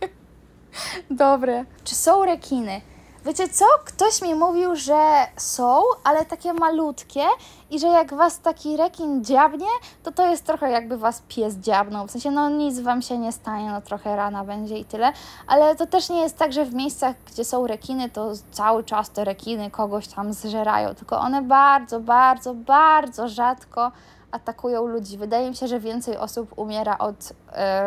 Dobre. 1.10 1.64
Czy 1.84 1.94
są 1.94 2.24
rekiny? 2.24 2.80
Wiecie 3.24 3.48
co? 3.48 3.64
Ktoś 3.84 4.22
mi 4.22 4.34
mówił, 4.34 4.76
że 4.76 5.26
są, 5.36 5.82
ale 6.04 6.24
takie 6.24 6.52
malutkie 6.52 7.22
i 7.70 7.78
że 7.78 7.86
jak 7.86 8.14
was 8.14 8.38
taki 8.38 8.76
rekin 8.76 9.24
dziabnie, 9.24 9.66
to 10.02 10.12
to 10.12 10.28
jest 10.28 10.46
trochę 10.46 10.70
jakby 10.70 10.98
was 10.98 11.22
pies 11.28 11.54
dziabnął. 11.54 12.06
W 12.06 12.10
sensie, 12.10 12.30
no 12.30 12.48
nic 12.48 12.80
wam 12.80 13.02
się 13.02 13.18
nie 13.18 13.32
stanie, 13.32 13.70
no 13.70 13.80
trochę 13.80 14.16
rana 14.16 14.44
będzie 14.44 14.78
i 14.78 14.84
tyle, 14.84 15.12
ale 15.46 15.76
to 15.76 15.86
też 15.86 16.08
nie 16.08 16.20
jest 16.20 16.38
tak, 16.38 16.52
że 16.52 16.64
w 16.64 16.74
miejscach, 16.74 17.16
gdzie 17.26 17.44
są 17.44 17.66
rekiny, 17.66 18.10
to 18.10 18.32
cały 18.52 18.84
czas 18.84 19.10
te 19.10 19.24
rekiny 19.24 19.70
kogoś 19.70 20.08
tam 20.08 20.32
zżerają, 20.32 20.94
tylko 20.94 21.18
one 21.18 21.42
bardzo, 21.42 22.00
bardzo, 22.00 22.54
bardzo 22.54 23.28
rzadko 23.28 23.92
atakują 24.32 24.86
ludzi. 24.86 25.18
Wydaje 25.18 25.50
mi 25.50 25.56
się, 25.56 25.68
że 25.68 25.80
więcej 25.80 26.16
osób 26.16 26.58
umiera 26.58 26.98
od 26.98 27.32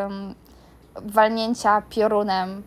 um, 0.06 0.36
walnięcia 0.96 1.82
piorunem. 1.90 2.64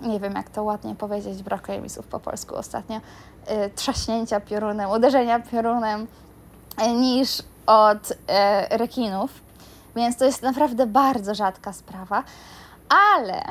Nie 0.00 0.20
wiem, 0.20 0.34
jak 0.34 0.50
to 0.50 0.62
ładnie 0.62 0.94
powiedzieć, 0.94 1.42
brakuje 1.42 1.80
mi 1.80 1.90
słów 1.90 2.06
po 2.06 2.20
polsku 2.20 2.56
ostatnio. 2.56 2.96
Y, 2.96 3.70
trzaśnięcia 3.74 4.40
piorunem, 4.40 4.90
uderzenia 4.90 5.40
piorunem 5.40 6.06
y, 6.82 6.92
niż 6.92 7.42
od 7.66 8.10
y, 8.10 8.14
rekinów. 8.70 9.30
Więc 9.96 10.16
to 10.16 10.24
jest 10.24 10.42
naprawdę 10.42 10.86
bardzo 10.86 11.34
rzadka 11.34 11.72
sprawa. 11.72 12.22
Ale 12.88 13.42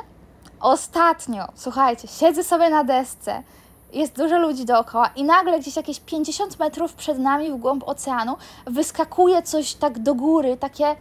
ostatnio, 0.60 1.48
słuchajcie, 1.56 2.08
siedzę 2.08 2.44
sobie 2.44 2.70
na 2.70 2.84
desce 2.84 3.44
jest 3.94 4.18
dużo 4.18 4.40
ludzi 4.40 4.66
dookoła 4.66 5.10
i 5.16 5.24
nagle 5.24 5.60
gdzieś 5.60 5.76
jakieś 5.76 6.00
50 6.00 6.60
metrów 6.60 6.94
przed 6.94 7.20
nami 7.20 7.52
w 7.52 7.58
głąb 7.58 7.84
oceanu 7.88 8.36
wyskakuje 8.66 9.42
coś 9.42 9.74
tak 9.74 10.00
do 10.00 10.16
góry, 10.16 10.58
takie 10.58 10.96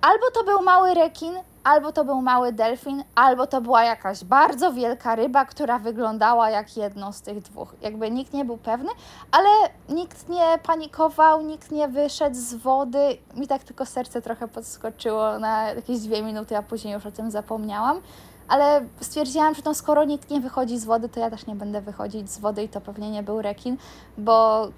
albo 0.00 0.30
to 0.34 0.44
był 0.44 0.62
mały 0.62 0.94
rekin, 0.94 1.34
albo 1.64 1.92
to 1.92 2.04
był 2.04 2.22
mały 2.22 2.52
delfin, 2.52 3.04
albo 3.14 3.46
to 3.46 3.60
była 3.60 3.84
jakaś 3.84 4.24
bardzo 4.24 4.72
wielka 4.72 5.14
ryba, 5.14 5.44
która 5.44 5.78
wyglądała 5.78 6.50
jak 6.50 6.76
jedno 6.76 7.12
z 7.12 7.22
tych 7.22 7.40
dwóch. 7.42 7.74
Jakby 7.82 8.10
nikt 8.10 8.32
nie 8.32 8.44
był 8.44 8.56
pewny, 8.56 8.88
ale 9.32 9.48
nikt 9.88 10.28
nie 10.28 10.58
panikował, 10.62 11.42
nikt 11.42 11.70
nie 11.70 11.88
wyszedł 11.88 12.36
z 12.36 12.54
wody. 12.54 13.18
Mi 13.34 13.46
tak 13.46 13.64
tylko 13.64 13.86
serce 13.86 14.22
trochę 14.22 14.48
podskoczyło 14.48 15.38
na 15.38 15.62
jakieś 15.62 15.98
dwie 15.98 16.22
minuty, 16.22 16.56
a 16.56 16.62
później 16.62 16.94
już 16.94 17.06
o 17.06 17.10
tym 17.10 17.30
zapomniałam 17.30 18.00
ale 18.48 18.84
stwierdziłam, 19.00 19.54
że 19.54 19.74
skoro 19.74 20.04
nikt 20.04 20.30
nie 20.30 20.40
wychodzi 20.40 20.78
z 20.78 20.84
wody, 20.84 21.08
to 21.08 21.20
ja 21.20 21.30
też 21.30 21.46
nie 21.46 21.54
będę 21.54 21.80
wychodzić 21.80 22.30
z 22.30 22.38
wody 22.38 22.62
i 22.62 22.68
to 22.68 22.80
pewnie 22.80 23.10
nie 23.10 23.22
był 23.22 23.42
rekin, 23.42 23.76
bo 24.18 24.68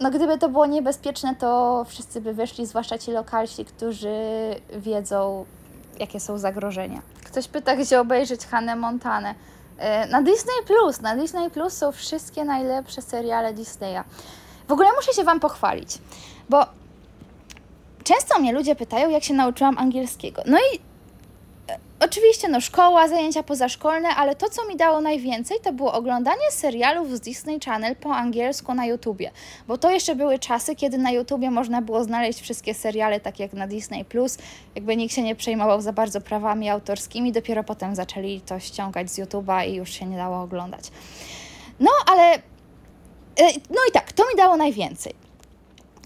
no 0.00 0.10
gdyby 0.10 0.38
to 0.38 0.48
było 0.48 0.66
niebezpieczne, 0.66 1.34
to 1.34 1.84
wszyscy 1.88 2.20
by 2.20 2.34
wyszli, 2.34 2.66
zwłaszcza 2.66 2.98
ci 2.98 3.10
lokalsi, 3.10 3.64
którzy 3.64 4.14
wiedzą, 4.72 5.44
jakie 5.98 6.20
są 6.20 6.38
zagrożenia. 6.38 7.02
Ktoś 7.24 7.48
pyta, 7.48 7.76
gdzie 7.76 8.00
obejrzeć 8.00 8.46
Hannę 8.46 8.76
Montanę. 8.76 9.34
E, 9.78 10.06
na 10.06 10.22
Disney 10.22 10.64
Plus. 10.66 11.00
Na 11.00 11.16
Disney 11.16 11.50
Plus 11.50 11.72
są 11.72 11.92
wszystkie 11.92 12.44
najlepsze 12.44 13.02
seriale 13.02 13.54
Disneya. 13.54 14.02
W 14.68 14.72
ogóle 14.72 14.88
muszę 14.96 15.12
się 15.12 15.24
Wam 15.24 15.40
pochwalić, 15.40 15.98
bo 16.48 16.66
często 18.04 18.38
mnie 18.38 18.52
ludzie 18.52 18.76
pytają, 18.76 19.10
jak 19.10 19.24
się 19.24 19.34
nauczyłam 19.34 19.78
angielskiego. 19.78 20.42
No 20.46 20.58
i 20.58 20.87
Oczywiście, 22.00 22.48
no 22.48 22.60
szkoła, 22.60 23.08
zajęcia 23.08 23.42
pozaszkolne, 23.42 24.08
ale 24.08 24.34
to, 24.36 24.50
co 24.50 24.66
mi 24.66 24.76
dało 24.76 25.00
najwięcej, 25.00 25.58
to 25.62 25.72
było 25.72 25.92
oglądanie 25.92 26.50
serialów 26.50 27.16
z 27.16 27.20
Disney 27.20 27.60
Channel 27.64 27.96
po 27.96 28.14
angielsku 28.14 28.74
na 28.74 28.86
YouTubie. 28.86 29.30
Bo 29.68 29.78
to 29.78 29.90
jeszcze 29.90 30.16
były 30.16 30.38
czasy, 30.38 30.76
kiedy 30.76 30.98
na 30.98 31.10
YouTubie 31.10 31.50
można 31.50 31.82
było 31.82 32.04
znaleźć 32.04 32.40
wszystkie 32.40 32.74
seriale, 32.74 33.20
tak 33.20 33.40
jak 33.40 33.52
na 33.52 33.66
Disney 33.66 34.04
Plus. 34.04 34.38
Jakby 34.74 34.96
nikt 34.96 35.14
się 35.14 35.22
nie 35.22 35.34
przejmował 35.34 35.80
za 35.80 35.92
bardzo 35.92 36.20
prawami 36.20 36.70
autorskimi, 36.70 37.32
dopiero 37.32 37.64
potem 37.64 37.94
zaczęli 37.94 38.40
to 38.40 38.60
ściągać 38.60 39.10
z 39.10 39.18
YouTuba 39.18 39.64
i 39.64 39.74
już 39.74 39.90
się 39.90 40.06
nie 40.06 40.16
dało 40.16 40.42
oglądać. 40.42 40.90
No, 41.80 41.90
ale. 42.06 42.34
E, 42.34 43.52
no 43.70 43.80
i 43.88 43.92
tak, 43.92 44.12
to 44.12 44.22
mi 44.22 44.36
dało 44.36 44.56
najwięcej. 44.56 45.27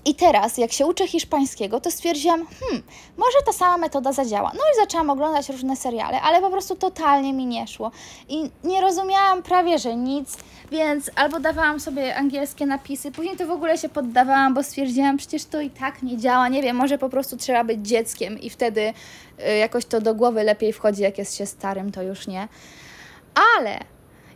I 0.05 0.15
teraz, 0.15 0.59
jak 0.59 0.73
się 0.73 0.87
uczę 0.87 1.09
hiszpańskiego, 1.09 1.81
to 1.81 1.91
stwierdziłam, 1.91 2.47
hmm, 2.61 2.83
może 3.17 3.39
ta 3.47 3.53
sama 3.53 3.79
metoda 3.79 4.13
zadziała. 4.13 4.53
No 4.55 4.61
i 4.73 4.81
zaczęłam 4.81 5.11
oglądać 5.11 5.49
różne 5.49 5.77
seriale, 5.77 6.21
ale 6.21 6.41
po 6.41 6.51
prostu 6.51 6.77
totalnie 6.77 7.33
mi 7.33 7.47
nie 7.47 7.67
szło. 7.67 7.91
I 8.29 8.51
nie 8.65 8.81
rozumiałam 8.81 9.43
prawie, 9.43 9.79
że 9.79 9.97
nic, 9.97 10.37
więc 10.71 11.11
albo 11.17 11.41
dawałam 11.41 11.81
sobie 11.81 12.17
angielskie 12.17 12.67
napisy, 12.67 13.13
później 13.13 13.37
to 13.37 13.47
w 13.47 13.51
ogóle 13.51 13.79
się 13.79 13.89
poddawałam, 13.89 14.55
bo 14.55 14.63
stwierdziłam, 14.63 15.17
przecież 15.17 15.45
to 15.45 15.61
i 15.61 15.71
tak 15.71 16.03
nie 16.03 16.19
działa. 16.19 16.49
Nie 16.49 16.63
wiem, 16.63 16.77
może 16.77 16.99
po 16.99 17.09
prostu 17.09 17.37
trzeba 17.37 17.65
być 17.65 17.87
dzieckiem 17.87 18.41
i 18.41 18.51
wtedy 18.51 18.81
y, 19.49 19.57
jakoś 19.57 19.85
to 19.85 20.01
do 20.01 20.15
głowy 20.15 20.45
lepiej 20.45 20.73
wchodzi, 20.73 21.03
jak 21.03 21.19
jest 21.19 21.37
się 21.37 21.47
starym, 21.47 21.93
to 21.93 22.03
już 22.03 22.27
nie. 22.27 22.49
Ale 23.59 23.79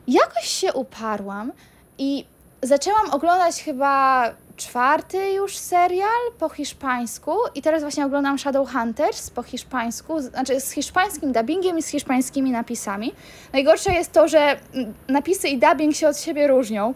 jakoś 0.08 0.44
się 0.44 0.72
uparłam 0.72 1.52
i 1.98 2.24
zaczęłam 2.62 3.10
oglądać 3.10 3.62
chyba 3.62 4.30
czwarty 4.56 5.32
już 5.32 5.58
serial 5.58 6.32
po 6.38 6.48
hiszpańsku 6.48 7.32
i 7.54 7.62
teraz 7.62 7.82
właśnie 7.82 8.06
oglądam 8.06 8.38
Shadowhunters 8.38 9.30
po 9.30 9.42
hiszpańsku, 9.42 10.20
znaczy 10.20 10.60
z 10.60 10.70
hiszpańskim 10.70 11.32
dubbingiem 11.32 11.78
i 11.78 11.82
z 11.82 11.88
hiszpańskimi 11.88 12.50
napisami. 12.50 13.12
Najgorsze 13.52 13.92
jest 13.92 14.12
to, 14.12 14.28
że 14.28 14.38
mm, 14.74 14.94
napisy 15.08 15.48
i 15.48 15.58
dubbing 15.58 15.94
się 15.94 16.08
od 16.08 16.18
siebie 16.18 16.46
różnią, 16.46 16.94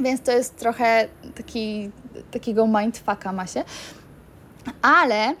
więc 0.00 0.22
to 0.22 0.32
jest 0.32 0.56
trochę 0.56 1.08
taki, 1.36 1.90
takiego 2.30 2.66
mindfucka 2.66 3.32
ma 3.32 3.46
się. 3.46 3.64
Ale 4.82 5.24
e, 5.24 5.34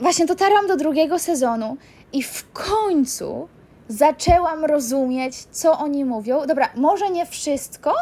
właśnie 0.00 0.26
dotarłam 0.26 0.66
do 0.66 0.76
drugiego 0.76 1.18
sezonu 1.18 1.76
i 2.12 2.22
w 2.22 2.52
końcu 2.52 3.48
zaczęłam 3.88 4.64
rozumieć, 4.64 5.36
co 5.50 5.78
oni 5.78 6.04
mówią. 6.04 6.46
Dobra, 6.46 6.68
może 6.74 7.10
nie 7.10 7.26
wszystko, 7.26 7.94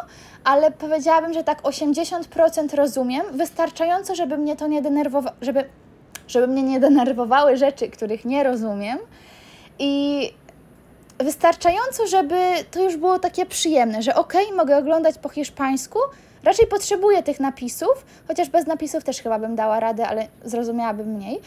ale 0.44 0.70
powiedziałabym, 0.70 1.32
że 1.32 1.44
tak 1.44 1.62
80% 1.62 2.74
rozumiem, 2.74 3.22
wystarczająco, 3.32 4.14
żeby 4.14 4.38
mnie 4.38 4.56
to 4.56 4.66
nie 4.66 4.82
denerwowało, 4.82 5.36
żeby, 5.40 5.64
żeby 6.28 6.46
mnie 6.46 6.62
nie 6.62 6.80
denerwowały 6.80 7.56
rzeczy, 7.56 7.88
których 7.88 8.24
nie 8.24 8.44
rozumiem. 8.44 8.98
I 9.78 10.32
wystarczająco, 11.18 12.06
żeby 12.06 12.36
to 12.70 12.82
już 12.82 12.96
było 12.96 13.18
takie 13.18 13.46
przyjemne, 13.46 14.02
że 14.02 14.14
okej, 14.14 14.44
okay, 14.44 14.56
mogę 14.56 14.76
oglądać 14.76 15.18
po 15.18 15.28
hiszpańsku, 15.28 15.98
raczej 16.44 16.66
potrzebuję 16.66 17.22
tych 17.22 17.40
napisów, 17.40 18.06
chociaż 18.28 18.48
bez 18.48 18.66
napisów 18.66 19.04
też 19.04 19.20
chyba 19.20 19.38
bym 19.38 19.56
dała 19.56 19.80
radę, 19.80 20.08
ale 20.08 20.26
zrozumiałabym 20.44 21.06
mniej. 21.06 21.40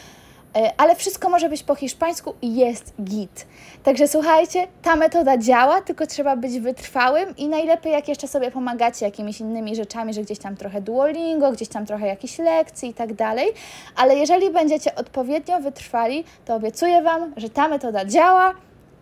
E, 0.55 0.73
ale 0.77 0.95
wszystko 0.95 1.29
może 1.29 1.49
być 1.49 1.63
po 1.63 1.75
hiszpańsku 1.75 2.33
i 2.41 2.55
jest 2.55 2.93
git. 3.03 3.47
Także 3.83 4.07
słuchajcie, 4.07 4.67
ta 4.81 4.95
metoda 4.95 5.37
działa, 5.37 5.81
tylko 5.81 6.07
trzeba 6.07 6.35
być 6.35 6.59
wytrwałym 6.59 7.37
i 7.37 7.47
najlepiej 7.47 7.91
jak 7.91 8.07
jeszcze 8.07 8.27
sobie 8.27 8.51
pomagacie 8.51 9.05
jakimiś 9.05 9.39
innymi 9.39 9.75
rzeczami, 9.75 10.13
że 10.13 10.21
gdzieś 10.21 10.39
tam 10.39 10.55
trochę 10.55 10.81
Duolingo, 10.81 11.51
gdzieś 11.51 11.67
tam 11.67 11.85
trochę 11.85 12.07
jakichś 12.07 12.37
lekcji 12.39 12.89
i 12.89 12.93
tak 12.93 13.13
dalej, 13.13 13.47
ale 13.95 14.15
jeżeli 14.15 14.49
będziecie 14.49 14.95
odpowiednio 14.95 15.59
wytrwali, 15.59 16.23
to 16.45 16.55
obiecuję 16.55 17.01
Wam, 17.01 17.33
że 17.37 17.49
ta 17.49 17.67
metoda 17.67 18.05
działa. 18.05 18.53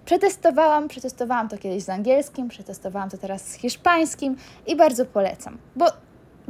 Przetestowałam, 0.05 0.88
przetestowałam 0.88 1.49
to 1.49 1.57
kiedyś 1.57 1.83
z 1.83 1.89
angielskim, 1.89 2.49
przetestowałam 2.49 3.10
to 3.10 3.17
teraz 3.17 3.41
z 3.41 3.53
hiszpańskim 3.53 4.36
i 4.67 4.75
bardzo 4.75 5.05
polecam, 5.05 5.57
bo 5.75 5.86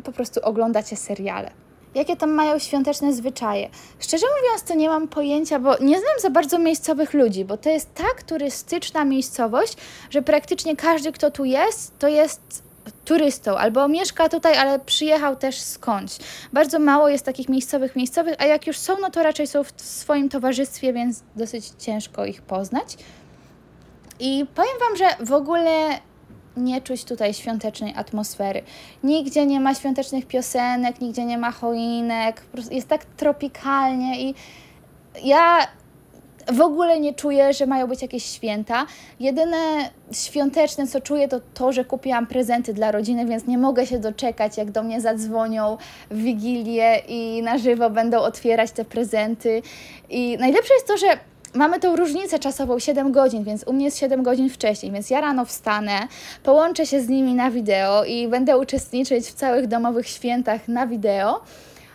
po 0.04 0.12
prostu 0.12 0.40
oglądacie 0.44 0.96
seriale 0.96 1.67
jakie 1.96 2.16
tam 2.16 2.32
mają 2.32 2.60
świąteczne 2.60 3.14
zwyczaje. 3.14 3.70
Szczerze 4.00 4.26
mówiąc, 4.38 4.64
to 4.64 4.76
nie 4.76 4.90
mam 4.90 5.08
pojęcia, 5.08 5.60
bo 5.60 5.78
nie 5.78 6.00
znam 6.00 6.20
za 6.22 6.30
bardzo 6.30 6.60
miejscowych 6.60 7.14
ludzi, 7.14 7.46
bo 7.46 7.58
to 7.58 7.70
jest 7.70 7.94
tak 7.94 8.24
turystyczna 8.24 9.06
miejscowość, 9.06 9.78
że 10.10 10.22
praktycznie 10.22 10.76
każdy, 10.76 11.12
kto 11.12 11.32
tu 11.32 11.46
jest, 11.46 12.00
to 12.00 12.08
jest 12.08 12.68
turystą 13.06 13.58
albo 13.58 13.88
mieszka 13.88 14.30
tutaj, 14.30 14.58
ale 14.58 14.80
przyjechał 14.80 15.36
też 15.36 15.62
skądś. 15.62 16.18
Bardzo 16.54 16.80
mało 16.80 17.10
jest 17.10 17.26
takich 17.26 17.50
miejscowych 17.50 17.96
miejscowych, 17.96 18.36
a 18.40 18.46
jak 18.46 18.68
już 18.68 18.78
są, 18.78 18.98
no 19.02 19.10
to 19.10 19.24
raczej 19.24 19.48
są 19.48 19.64
w 19.64 19.74
swoim 19.82 20.30
towarzystwie, 20.30 20.94
więc 20.94 21.24
dosyć 21.36 21.66
ciężko 21.80 22.26
ich 22.26 22.42
poznać. 22.42 22.98
I 24.20 24.46
powiem 24.56 24.80
Wam, 24.80 24.98
że 24.98 25.26
w 25.26 25.34
ogóle 25.34 26.00
nie 26.58 26.82
czuć 26.82 27.04
tutaj 27.04 27.34
świątecznej 27.34 27.94
atmosfery. 27.96 28.62
Nigdzie 29.04 29.46
nie 29.46 29.60
ma 29.60 29.76
świątecznych 29.76 30.26
piosenek, 30.26 31.02
nigdzie 31.02 31.26
nie 31.26 31.38
ma 31.38 31.52
choinek, 31.52 32.42
jest 32.72 32.88
tak 32.88 33.06
tropikalnie 33.06 34.22
i 34.22 34.36
ja 35.24 35.68
w 36.54 36.62
ogóle 36.62 37.00
nie 37.00 37.14
czuję, 37.14 37.54
że 37.54 37.66
mają 37.66 37.88
być 37.88 38.02
jakieś 38.02 38.26
święta. 38.26 38.86
Jedyne 39.20 39.58
świąteczne, 40.12 40.88
co 40.88 41.02
czuję, 41.02 41.28
to 41.28 41.40
to, 41.54 41.72
że 41.72 41.86
kupiłam 41.86 42.28
prezenty 42.28 42.74
dla 42.74 42.92
rodziny, 42.92 43.26
więc 43.26 43.48
nie 43.48 43.58
mogę 43.58 43.88
się 43.88 44.00
doczekać, 44.00 44.58
jak 44.58 44.72
do 44.72 44.84
mnie 44.84 45.02
zadzwonią 45.02 45.78
w 46.12 46.18
Wigilię 46.18 47.02
i 47.08 47.42
na 47.42 47.58
żywo 47.58 47.90
będą 47.90 48.20
otwierać 48.20 48.72
te 48.72 48.86
prezenty. 48.86 49.62
I 50.10 50.38
najlepsze 50.40 50.74
jest 50.74 50.88
to, 50.88 50.98
że 50.98 51.08
mamy 51.54 51.80
tą 51.80 51.96
różnicę 51.96 52.40
czasową 52.40 52.80
7 52.80 53.12
godzin, 53.12 53.44
więc 53.44 53.64
u 53.64 53.74
mnie 53.74 53.86
jest 53.86 53.98
7 53.98 54.24
godzin 54.24 54.50
wcześniej, 54.50 54.92
więc 54.92 55.10
ja 55.10 55.22
rano 55.22 55.46
wstanę, 55.46 56.08
połączę 56.44 56.86
się 56.86 57.02
z 57.02 57.08
nimi 57.10 57.34
na 57.34 57.52
wideo 57.52 58.04
i 58.04 58.28
będę 58.28 58.58
uczestniczyć 58.58 59.28
w 59.28 59.34
całych 59.34 59.68
domowych 59.68 60.08
świętach 60.08 60.68
na 60.68 60.88
wideo. 60.88 61.42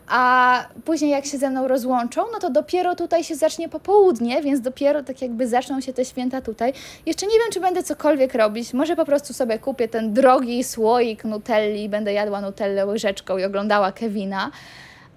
A 0.09 0.65
później, 0.85 1.11
jak 1.11 1.27
się 1.27 1.39
ze 1.39 1.51
mną 1.51 1.69
rozłączą, 1.69 2.23
no 2.33 2.39
to 2.39 2.51
dopiero 2.51 2.97
tutaj 2.97 3.25
się 3.25 3.35
zacznie 3.35 3.69
popołudnie, 3.69 4.43
więc 4.43 4.61
dopiero 4.61 5.03
tak 5.03 5.23
jakby 5.23 5.49
zaczną 5.49 5.81
się 5.81 5.93
te 5.93 6.05
święta 6.05 6.41
tutaj. 6.41 6.73
Jeszcze 7.07 7.27
nie 7.27 7.39
wiem, 7.39 7.53
czy 7.53 7.61
będę 7.61 7.83
cokolwiek 7.83 8.35
robić. 8.35 8.75
Może 8.75 8.97
po 8.97 9.05
prostu 9.05 9.35
sobie 9.35 9.59
kupię 9.59 9.89
ten 9.89 10.13
drogi 10.13 10.65
słoik 10.65 11.25
Nutelli 11.25 11.85
i 11.85 11.89
będę 11.89 12.13
jadła 12.13 12.41
Nutellę 12.41 12.87
łyżeczką 12.87 13.39
i 13.39 13.45
oglądała 13.45 13.93
Kevina, 13.93 14.51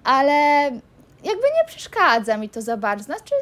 ale 0.04 0.32
jakby 1.24 1.46
nie 1.56 1.64
przeszkadza 1.66 2.36
mi 2.36 2.48
to 2.48 2.62
za 2.62 2.76
bardzo. 2.76 3.04
Znaczy, 3.04 3.34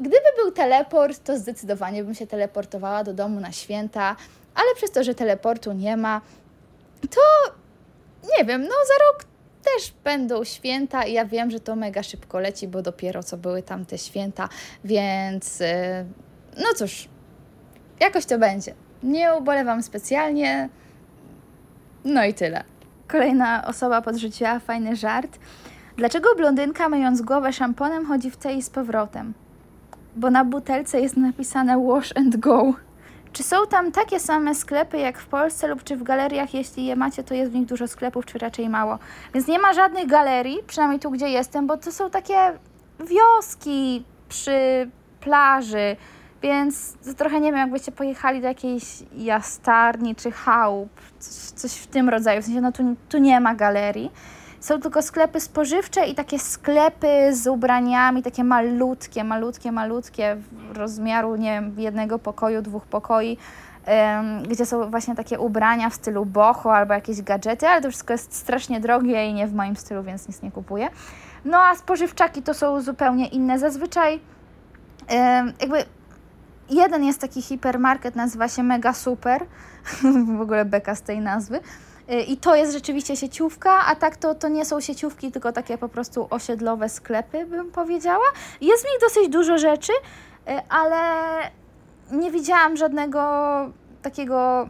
Gdyby 0.00 0.26
był 0.36 0.52
teleport, 0.52 1.24
to 1.24 1.38
zdecydowanie 1.38 2.04
bym 2.04 2.14
się 2.14 2.26
teleportowała 2.26 3.04
do 3.04 3.14
domu 3.14 3.40
na 3.40 3.52
święta, 3.52 4.16
ale 4.54 4.74
przez 4.76 4.90
to, 4.90 5.04
że 5.04 5.14
teleportu 5.14 5.72
nie 5.72 5.96
ma, 5.96 6.20
to 7.10 7.20
nie 8.38 8.44
wiem, 8.44 8.62
no 8.62 8.68
za 8.68 9.04
rok 9.04 9.24
też 9.64 9.92
będą 10.04 10.44
święta 10.44 11.04
i 11.04 11.12
ja 11.12 11.24
wiem, 11.24 11.50
że 11.50 11.60
to 11.60 11.76
mega 11.76 12.02
szybko 12.02 12.40
leci, 12.40 12.68
bo 12.68 12.82
dopiero 12.82 13.22
co 13.22 13.36
były 13.36 13.62
tam 13.62 13.86
te 13.86 13.98
święta, 13.98 14.48
więc 14.84 15.60
y, 15.60 15.64
no 16.56 16.66
cóż, 16.76 17.08
jakoś 18.00 18.26
to 18.26 18.38
będzie. 18.38 18.74
Nie 19.02 19.34
ubolewam 19.34 19.82
specjalnie. 19.82 20.68
No 22.04 22.24
i 22.24 22.34
tyle. 22.34 22.64
Kolejna 23.08 23.64
osoba 23.66 24.02
podrzuciła 24.02 24.58
fajny 24.58 24.96
żart. 24.96 25.38
Dlaczego 25.96 26.34
blondynka 26.36 26.88
myjąc 26.88 27.22
głowę 27.22 27.52
szamponem 27.52 28.06
chodzi 28.06 28.30
w 28.30 28.36
tej 28.36 28.62
z 28.62 28.70
powrotem? 28.70 29.34
Bo 30.16 30.30
na 30.30 30.44
butelce 30.44 31.00
jest 31.00 31.16
napisane 31.16 31.86
wash 31.86 32.12
and 32.16 32.36
go. 32.36 32.74
Czy 33.32 33.42
są 33.42 33.56
tam 33.66 33.92
takie 33.92 34.20
same 34.20 34.54
sklepy 34.54 34.98
jak 34.98 35.18
w 35.18 35.26
Polsce 35.26 35.68
lub 35.68 35.84
czy 35.84 35.96
w 35.96 36.02
galeriach, 36.02 36.54
jeśli 36.54 36.86
je 36.86 36.96
macie, 36.96 37.24
to 37.24 37.34
jest 37.34 37.52
w 37.52 37.54
nich 37.54 37.66
dużo 37.66 37.88
sklepów, 37.88 38.26
czy 38.26 38.38
raczej 38.38 38.68
mało? 38.68 38.98
Więc 39.34 39.46
nie 39.46 39.58
ma 39.58 39.72
żadnych 39.72 40.06
galerii, 40.06 40.58
przynajmniej 40.66 41.00
tu, 41.00 41.10
gdzie 41.10 41.28
jestem, 41.28 41.66
bo 41.66 41.76
to 41.76 41.92
są 41.92 42.10
takie 42.10 42.34
wioski 43.00 44.04
przy 44.28 44.90
plaży, 45.20 45.96
więc 46.42 46.96
trochę 47.16 47.40
nie 47.40 47.50
wiem, 47.50 47.60
jakbyście 47.60 47.92
pojechali 47.92 48.40
do 48.40 48.46
jakiejś 48.46 48.84
jastarni 49.16 50.14
czy 50.14 50.30
chałup, 50.30 50.90
coś, 51.18 51.34
coś 51.34 51.72
w 51.72 51.86
tym 51.86 52.08
rodzaju, 52.08 52.42
w 52.42 52.44
sensie 52.44 52.60
no 52.60 52.72
tu, 52.72 52.96
tu 53.08 53.18
nie 53.18 53.40
ma 53.40 53.54
galerii. 53.54 54.10
Są 54.62 54.80
tylko 54.80 55.02
sklepy 55.02 55.40
spożywcze 55.40 56.06
i 56.06 56.14
takie 56.14 56.38
sklepy 56.38 57.36
z 57.36 57.46
ubraniami, 57.46 58.22
takie 58.22 58.44
malutkie, 58.44 59.24
malutkie, 59.24 59.72
malutkie, 59.72 60.36
rozmiaru, 60.72 61.36
nie 61.36 61.50
wiem, 61.50 61.74
jednego 61.80 62.18
pokoju, 62.18 62.62
dwóch 62.62 62.86
pokoi, 62.86 63.36
gdzie 64.48 64.66
są 64.66 64.90
właśnie 64.90 65.14
takie 65.14 65.40
ubrania 65.40 65.90
w 65.90 65.94
stylu 65.94 66.26
boho 66.26 66.74
albo 66.74 66.94
jakieś 66.94 67.22
gadżety, 67.22 67.68
ale 67.68 67.80
to 67.80 67.88
wszystko 67.88 68.12
jest 68.12 68.34
strasznie 68.34 68.80
drogie 68.80 69.26
i 69.26 69.34
nie 69.34 69.46
w 69.46 69.54
moim 69.54 69.76
stylu, 69.76 70.02
więc 70.02 70.28
nic 70.28 70.42
nie 70.42 70.50
kupuję. 70.50 70.88
No 71.44 71.58
a 71.58 71.74
spożywczaki 71.74 72.42
to 72.42 72.54
są 72.54 72.80
zupełnie 72.80 73.28
inne. 73.28 73.58
Zazwyczaj 73.58 74.20
jakby 75.60 75.84
jeden 76.70 77.04
jest 77.04 77.20
taki 77.20 77.42
hipermarket, 77.42 78.16
nazywa 78.16 78.48
się 78.48 78.62
Mega 78.62 78.92
Super, 78.92 79.46
w 80.38 80.40
ogóle 80.40 80.64
beka 80.64 80.94
z 80.94 81.02
tej 81.02 81.20
nazwy, 81.20 81.60
I 82.20 82.36
to 82.36 82.54
jest 82.56 82.72
rzeczywiście 82.72 83.16
sieciówka, 83.16 83.86
a 83.86 83.96
tak 83.96 84.16
to, 84.16 84.34
to 84.34 84.48
nie 84.48 84.64
są 84.64 84.80
sieciówki, 84.80 85.32
tylko 85.32 85.52
takie 85.52 85.78
po 85.78 85.88
prostu 85.88 86.26
osiedlowe 86.30 86.88
sklepy, 86.88 87.46
bym 87.46 87.70
powiedziała. 87.70 88.24
Jest 88.60 88.82
w 88.84 88.86
nich 88.90 89.00
dosyć 89.00 89.28
dużo 89.28 89.58
rzeczy, 89.58 89.92
y, 89.92 90.68
ale 90.68 91.00
nie 92.10 92.30
widziałam 92.30 92.76
żadnego 92.76 93.20
takiego, 94.02 94.68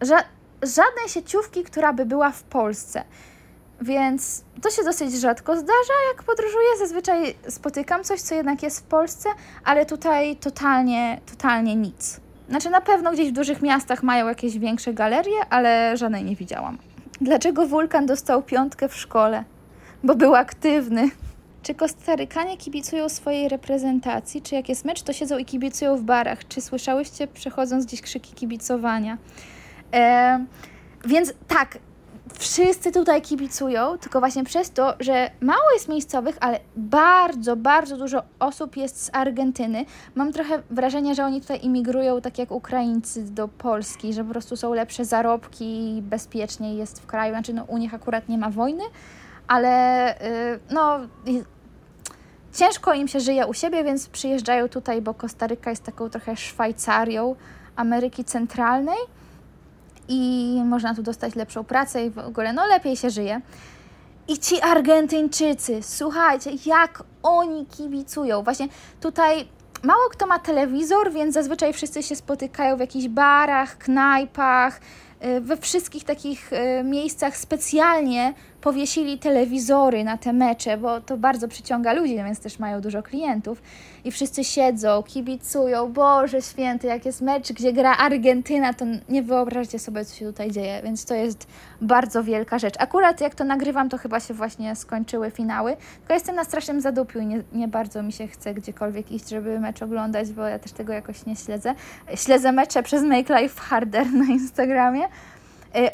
ża 0.00 0.18
żadnej 0.62 1.08
sieciówki, 1.08 1.64
która 1.64 1.92
by 1.92 2.06
była 2.06 2.30
w 2.30 2.42
Polsce. 2.42 3.04
Więc 3.80 4.44
to 4.62 4.70
się 4.70 4.82
dosyć 4.84 5.12
rzadko 5.12 5.56
zdarza, 5.56 5.94
jak 6.12 6.22
podróżuję. 6.22 6.68
Zazwyczaj 6.78 7.36
spotykam 7.48 8.04
coś, 8.04 8.20
co 8.20 8.34
jednak 8.34 8.62
jest 8.62 8.80
w 8.80 8.82
Polsce, 8.82 9.28
ale 9.64 9.86
tutaj 9.86 10.36
totalnie, 10.36 11.20
totalnie 11.30 11.76
nic. 11.76 12.20
Znaczy 12.50 12.70
na 12.70 12.80
pewno 12.80 13.12
gdzieś 13.12 13.28
w 13.28 13.32
dużych 13.32 13.62
miastach 13.62 14.02
mają 14.02 14.28
jakieś 14.28 14.58
większe 14.58 14.94
galerie, 14.94 15.40
ale 15.50 15.96
żadnej 15.96 16.24
nie 16.24 16.36
widziałam. 16.36 16.78
Dlaczego 17.20 17.66
wulkan 17.66 18.06
dostał 18.06 18.42
piątkę 18.42 18.88
w 18.88 18.96
szkole? 18.96 19.44
Bo 20.04 20.14
był 20.14 20.34
aktywny. 20.34 21.10
Czy 21.62 21.74
Kostarykanie 21.74 22.56
kibicują 22.56 23.08
swojej 23.08 23.48
reprezentacji? 23.48 24.42
Czy 24.42 24.54
jak 24.54 24.68
jest 24.68 24.84
mecz, 24.84 25.02
to 25.02 25.12
siedzą 25.12 25.38
i 25.38 25.44
kibicują 25.44 25.96
w 25.96 26.02
barach? 26.02 26.48
Czy 26.48 26.60
słyszałyście 26.60 27.26
przechodząc 27.26 27.86
gdzieś 27.86 28.02
krzyki 28.02 28.34
kibicowania? 28.34 29.18
E, 29.94 30.44
więc 31.04 31.34
tak, 31.48 31.78
wszyscy 32.40 32.92
tutaj 32.92 33.22
kibicują, 33.22 33.98
tylko 33.98 34.20
właśnie 34.20 34.44
przez 34.44 34.70
to, 34.70 34.94
że 35.00 35.30
mało 35.40 35.70
jest 35.74 35.88
miejscowych, 35.88 36.36
ale 36.40 36.60
bardzo, 36.76 37.56
bardzo 37.56 37.96
dużo 37.96 38.22
osób 38.38 38.76
jest 38.76 39.04
z 39.04 39.10
Argentyny. 39.12 39.84
Mam 40.14 40.32
trochę 40.32 40.62
wrażenie, 40.70 41.14
że 41.14 41.24
oni 41.24 41.40
tutaj 41.40 41.60
imigrują 41.62 42.20
tak 42.20 42.38
jak 42.38 42.50
Ukraińcy 42.50 43.22
do 43.22 43.48
Polski, 43.48 44.12
że 44.12 44.24
po 44.24 44.30
prostu 44.30 44.56
są 44.56 44.74
lepsze 44.74 45.04
zarobki 45.04 45.96
i 45.96 46.02
bezpieczniej 46.02 46.76
jest 46.76 47.02
w 47.02 47.06
kraju. 47.06 47.32
Znaczy, 47.32 47.54
no, 47.54 47.64
u 47.64 47.78
nich 47.78 47.94
akurat 47.94 48.28
nie 48.28 48.38
ma 48.38 48.50
wojny, 48.50 48.84
ale 49.48 50.14
yy, 50.20 50.74
no. 50.74 51.00
Ciężko 52.52 52.94
im 52.94 53.08
się 53.08 53.20
żyje 53.20 53.46
u 53.46 53.54
siebie, 53.54 53.84
więc 53.84 54.08
przyjeżdżają 54.08 54.68
tutaj, 54.68 55.02
bo 55.02 55.14
Kostaryka 55.14 55.70
jest 55.70 55.82
taką 55.82 56.10
trochę 56.10 56.36
Szwajcarią 56.36 57.36
Ameryki 57.76 58.24
Centralnej 58.24 58.98
i 60.10 60.62
można 60.64 60.94
tu 60.94 61.02
dostać 61.02 61.34
lepszą 61.34 61.64
pracę 61.64 62.04
i 62.04 62.10
w 62.10 62.18
ogóle 62.18 62.52
no 62.52 62.66
lepiej 62.66 62.96
się 62.96 63.10
żyje. 63.10 63.40
I 64.28 64.38
ci 64.38 64.60
Argentyńczycy, 64.60 65.78
słuchajcie, 65.82 66.50
jak 66.66 67.02
oni 67.22 67.66
kibicują. 67.66 68.42
Właśnie 68.42 68.68
tutaj 69.00 69.48
mało 69.82 70.08
kto 70.10 70.26
ma 70.26 70.38
telewizor, 70.38 71.12
więc 71.12 71.34
zazwyczaj 71.34 71.72
wszyscy 71.72 72.02
się 72.02 72.16
spotykają 72.16 72.76
w 72.76 72.80
jakichś 72.80 73.08
barach, 73.08 73.78
knajpach, 73.78 74.80
y, 75.24 75.40
we 75.40 75.56
wszystkich 75.56 76.04
takich 76.04 76.52
y, 76.52 76.84
miejscach 76.84 77.36
specjalnie 77.36 78.34
powiesili 78.60 79.18
telewizory 79.18 80.04
na 80.04 80.16
te 80.18 80.32
mecze, 80.32 80.76
bo 80.76 81.00
to 81.00 81.16
bardzo 81.16 81.48
przyciąga 81.48 81.92
ludzi, 81.92 82.14
więc 82.14 82.40
też 82.40 82.58
mają 82.58 82.80
dużo 82.80 83.02
klientów. 83.02 83.62
I 84.04 84.10
wszyscy 84.10 84.44
siedzą, 84.44 85.02
kibicują, 85.02 85.92
Boże 85.92 86.42
święty, 86.42 86.86
jak 86.86 87.06
jest 87.06 87.20
mecz, 87.20 87.52
gdzie 87.52 87.72
gra 87.72 87.96
Argentyna, 87.96 88.74
to 88.74 88.84
nie 89.08 89.22
wyobraźcie 89.22 89.78
sobie, 89.78 90.04
co 90.04 90.16
się 90.16 90.26
tutaj 90.26 90.50
dzieje, 90.50 90.80
więc 90.84 91.04
to 91.04 91.14
jest 91.14 91.46
bardzo 91.80 92.24
wielka 92.24 92.58
rzecz. 92.58 92.74
Akurat 92.78 93.20
jak 93.20 93.34
to 93.34 93.44
nagrywam, 93.44 93.88
to 93.88 93.98
chyba 93.98 94.20
się 94.20 94.34
właśnie 94.34 94.76
skończyły 94.76 95.30
finały, 95.30 95.76
tylko 95.98 96.14
jestem 96.14 96.36
na 96.36 96.44
strasznym 96.44 96.80
zadupiu 96.80 97.20
i 97.20 97.26
nie, 97.26 97.42
nie 97.52 97.68
bardzo 97.68 98.02
mi 98.02 98.12
się 98.12 98.26
chce 98.26 98.54
gdziekolwiek 98.54 99.12
iść, 99.12 99.28
żeby 99.28 99.60
mecz 99.60 99.82
oglądać, 99.82 100.32
bo 100.32 100.42
ja 100.42 100.58
też 100.58 100.72
tego 100.72 100.92
jakoś 100.92 101.26
nie 101.26 101.36
śledzę. 101.36 101.74
Śledzę 102.14 102.52
mecze 102.52 102.82
przez 102.82 103.02
Make 103.02 103.28
Life 103.28 103.60
Harder 103.60 104.12
na 104.12 104.24
Instagramie, 104.24 105.02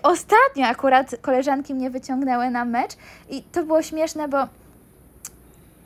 ostatnio 0.02 0.66
akurat 0.66 1.16
koleżanki 1.22 1.74
mnie 1.74 1.90
wyciągnęły 1.90 2.50
na 2.50 2.64
mecz 2.64 2.92
i 3.30 3.42
to 3.42 3.62
było 3.62 3.82
śmieszne, 3.82 4.28
bo 4.28 4.38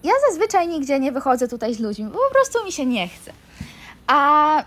ja 0.05 0.13
zazwyczaj 0.29 0.69
nigdzie 0.69 1.01
nie 1.01 1.13
wychodzę 1.13 1.49
tutaj 1.49 1.75
z 1.75 1.81
ludźmi, 1.81 2.05
bo 2.05 2.19
po 2.29 2.35
prostu 2.35 2.65
mi 2.65 2.73
się 2.73 2.87
nie 2.87 3.09
chce. 3.09 3.33
A 4.07 4.15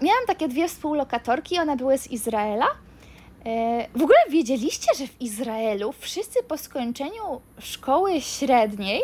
miałam 0.02 0.26
takie 0.28 0.48
dwie 0.48 0.68
współlokatorki, 0.68 1.60
one 1.60 1.78
były 1.78 1.98
z 1.98 2.12
Izraela. 2.12 2.66
Y, 2.66 4.00
w 4.00 4.02
ogóle 4.02 4.18
wiedzieliście, 4.30 4.96
że 4.98 5.08
w 5.08 5.22
Izraelu 5.22 5.94
wszyscy 6.00 6.44
po 6.44 6.58
skończeniu 6.58 7.42
szkoły 7.60 8.22
średniej 8.22 9.02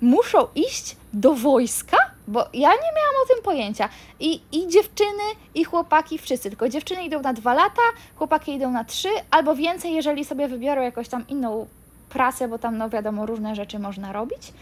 muszą 0.00 0.46
iść 0.54 0.96
do 1.12 1.34
wojska? 1.34 1.96
Bo 2.30 2.40
ja 2.40 2.68
nie 2.70 2.92
miałam 2.96 3.14
o 3.24 3.34
tym 3.34 3.42
pojęcia. 3.44 3.88
I, 4.20 4.40
I 4.52 4.68
dziewczyny, 4.68 5.22
i 5.54 5.64
chłopaki, 5.64 6.18
wszyscy. 6.18 6.48
Tylko 6.50 6.68
dziewczyny 6.68 7.04
idą 7.04 7.20
na 7.22 7.32
dwa 7.32 7.54
lata, 7.54 7.82
chłopaki 8.16 8.54
idą 8.54 8.70
na 8.70 8.84
trzy, 8.84 9.08
albo 9.30 9.54
więcej, 9.54 9.94
jeżeli 9.94 10.24
sobie 10.24 10.48
wybiorą 10.48 10.82
jakąś 10.82 11.08
tam 11.08 11.26
inną 11.28 11.66
pracę, 12.08 12.48
bo 12.48 12.58
tam, 12.58 12.78
no 12.78 12.90
wiadomo, 12.90 13.26
różne 13.26 13.54
rzeczy 13.54 13.78
można 13.78 14.12
robić. 14.12 14.52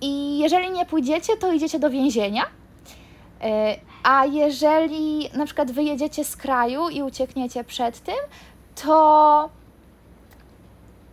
I 0.00 0.38
jeżeli 0.38 0.70
nie 0.70 0.86
pójdziecie, 0.86 1.36
to 1.36 1.52
idziecie 1.52 1.78
do 1.78 1.90
więzienia. 1.90 2.42
E, 3.42 3.76
a 4.02 4.26
jeżeli 4.26 5.30
na 5.34 5.44
przykład 5.46 5.72
wyjedziecie 5.72 6.24
z 6.24 6.36
kraju 6.36 6.88
i 6.88 7.02
uciekniecie 7.02 7.64
przed 7.64 8.00
tym, 8.00 8.14
to 8.84 9.48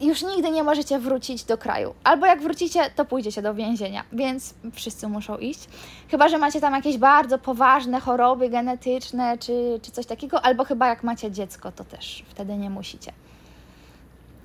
już 0.02 0.24
nigdy 0.24 0.52
nie 0.52 0.64
możecie 0.64 1.00
wrócić 1.00 1.44
do 1.44 1.58
kraju. 1.58 1.94
Albo 2.04 2.26
jak 2.26 2.42
wrócicie, 2.42 2.90
to 2.96 3.06
pójdziecie 3.06 3.42
do 3.42 3.54
więzienia, 3.54 4.04
więc 4.14 4.54
wszyscy 4.74 5.08
muszą 5.08 5.38
iść. 5.38 5.68
Chyba, 6.12 6.30
że 6.30 6.38
macie 6.38 6.62
tam 6.62 6.74
jakieś 6.74 6.98
bardzo 6.98 7.38
poważne 7.38 8.00
choroby 8.00 8.50
genetyczne 8.50 9.38
czy, 9.38 9.80
czy 9.82 9.92
coś 9.92 10.06
takiego, 10.06 10.42
albo 10.42 10.66
chyba 10.66 10.88
jak 10.88 11.04
macie 11.04 11.32
dziecko, 11.32 11.72
to 11.72 11.84
też 11.84 12.24
wtedy 12.30 12.58
nie 12.58 12.70
musicie. 12.70 13.12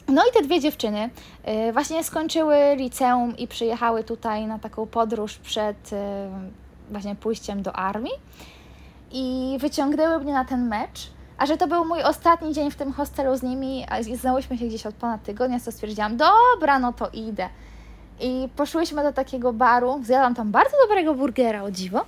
No 0.09 0.23
i 0.31 0.33
te 0.33 0.43
dwie 0.43 0.61
dziewczyny 0.61 1.11
y, 1.69 1.73
właśnie 1.73 2.05
skończyły 2.05 2.57
liceum 2.77 3.37
i 3.37 3.49
przyjechały 3.49 4.05
tutaj 4.05 4.47
na 4.47 4.59
taką 4.59 4.87
podróż 4.87 5.37
przed 5.37 5.93
y, 5.93 5.97
właśnie 6.91 7.15
pójściem 7.15 7.63
do 7.63 7.73
armii 7.73 8.13
i 9.13 9.57
wyciągnęły 9.61 10.19
mnie 10.19 10.33
na 10.33 10.45
ten 10.45 10.69
mecz 10.69 11.16
a 11.39 11.47
że 11.47 11.57
to 11.57 11.67
był 11.67 11.85
mój 11.85 12.03
ostatni 12.03 12.53
dzień 12.53 12.71
w 12.71 12.77
tym 12.77 12.93
hostelu 12.93 13.37
z 13.37 13.43
nimi, 13.43 13.87
a 13.91 14.03
znałyśmy 14.03 14.59
się 14.59 14.67
gdzieś 14.67 14.87
od 14.87 14.95
ponad 14.95 15.23
tygodnia, 15.23 15.61
to 15.61 15.73
stwierdziłam, 15.73 16.17
dobra, 16.17 16.79
no 16.79 16.93
to 16.93 17.09
idę. 17.13 17.49
I 18.21 18.49
poszłyśmy 18.57 19.03
do 19.03 19.13
takiego 19.13 19.53
baru, 19.53 20.01
zjadłam 20.03 20.35
tam 20.35 20.51
bardzo 20.51 20.77
dobrego 20.83 21.15
burgera, 21.15 21.63
o 21.63 21.71
dziwo. 21.71 22.01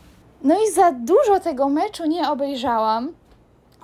No 0.45 0.55
i 0.55 0.73
za 0.73 0.93
dużo 0.93 1.41
tego 1.41 1.69
meczu 1.69 2.07
nie 2.07 2.31
obejrzałam, 2.31 3.13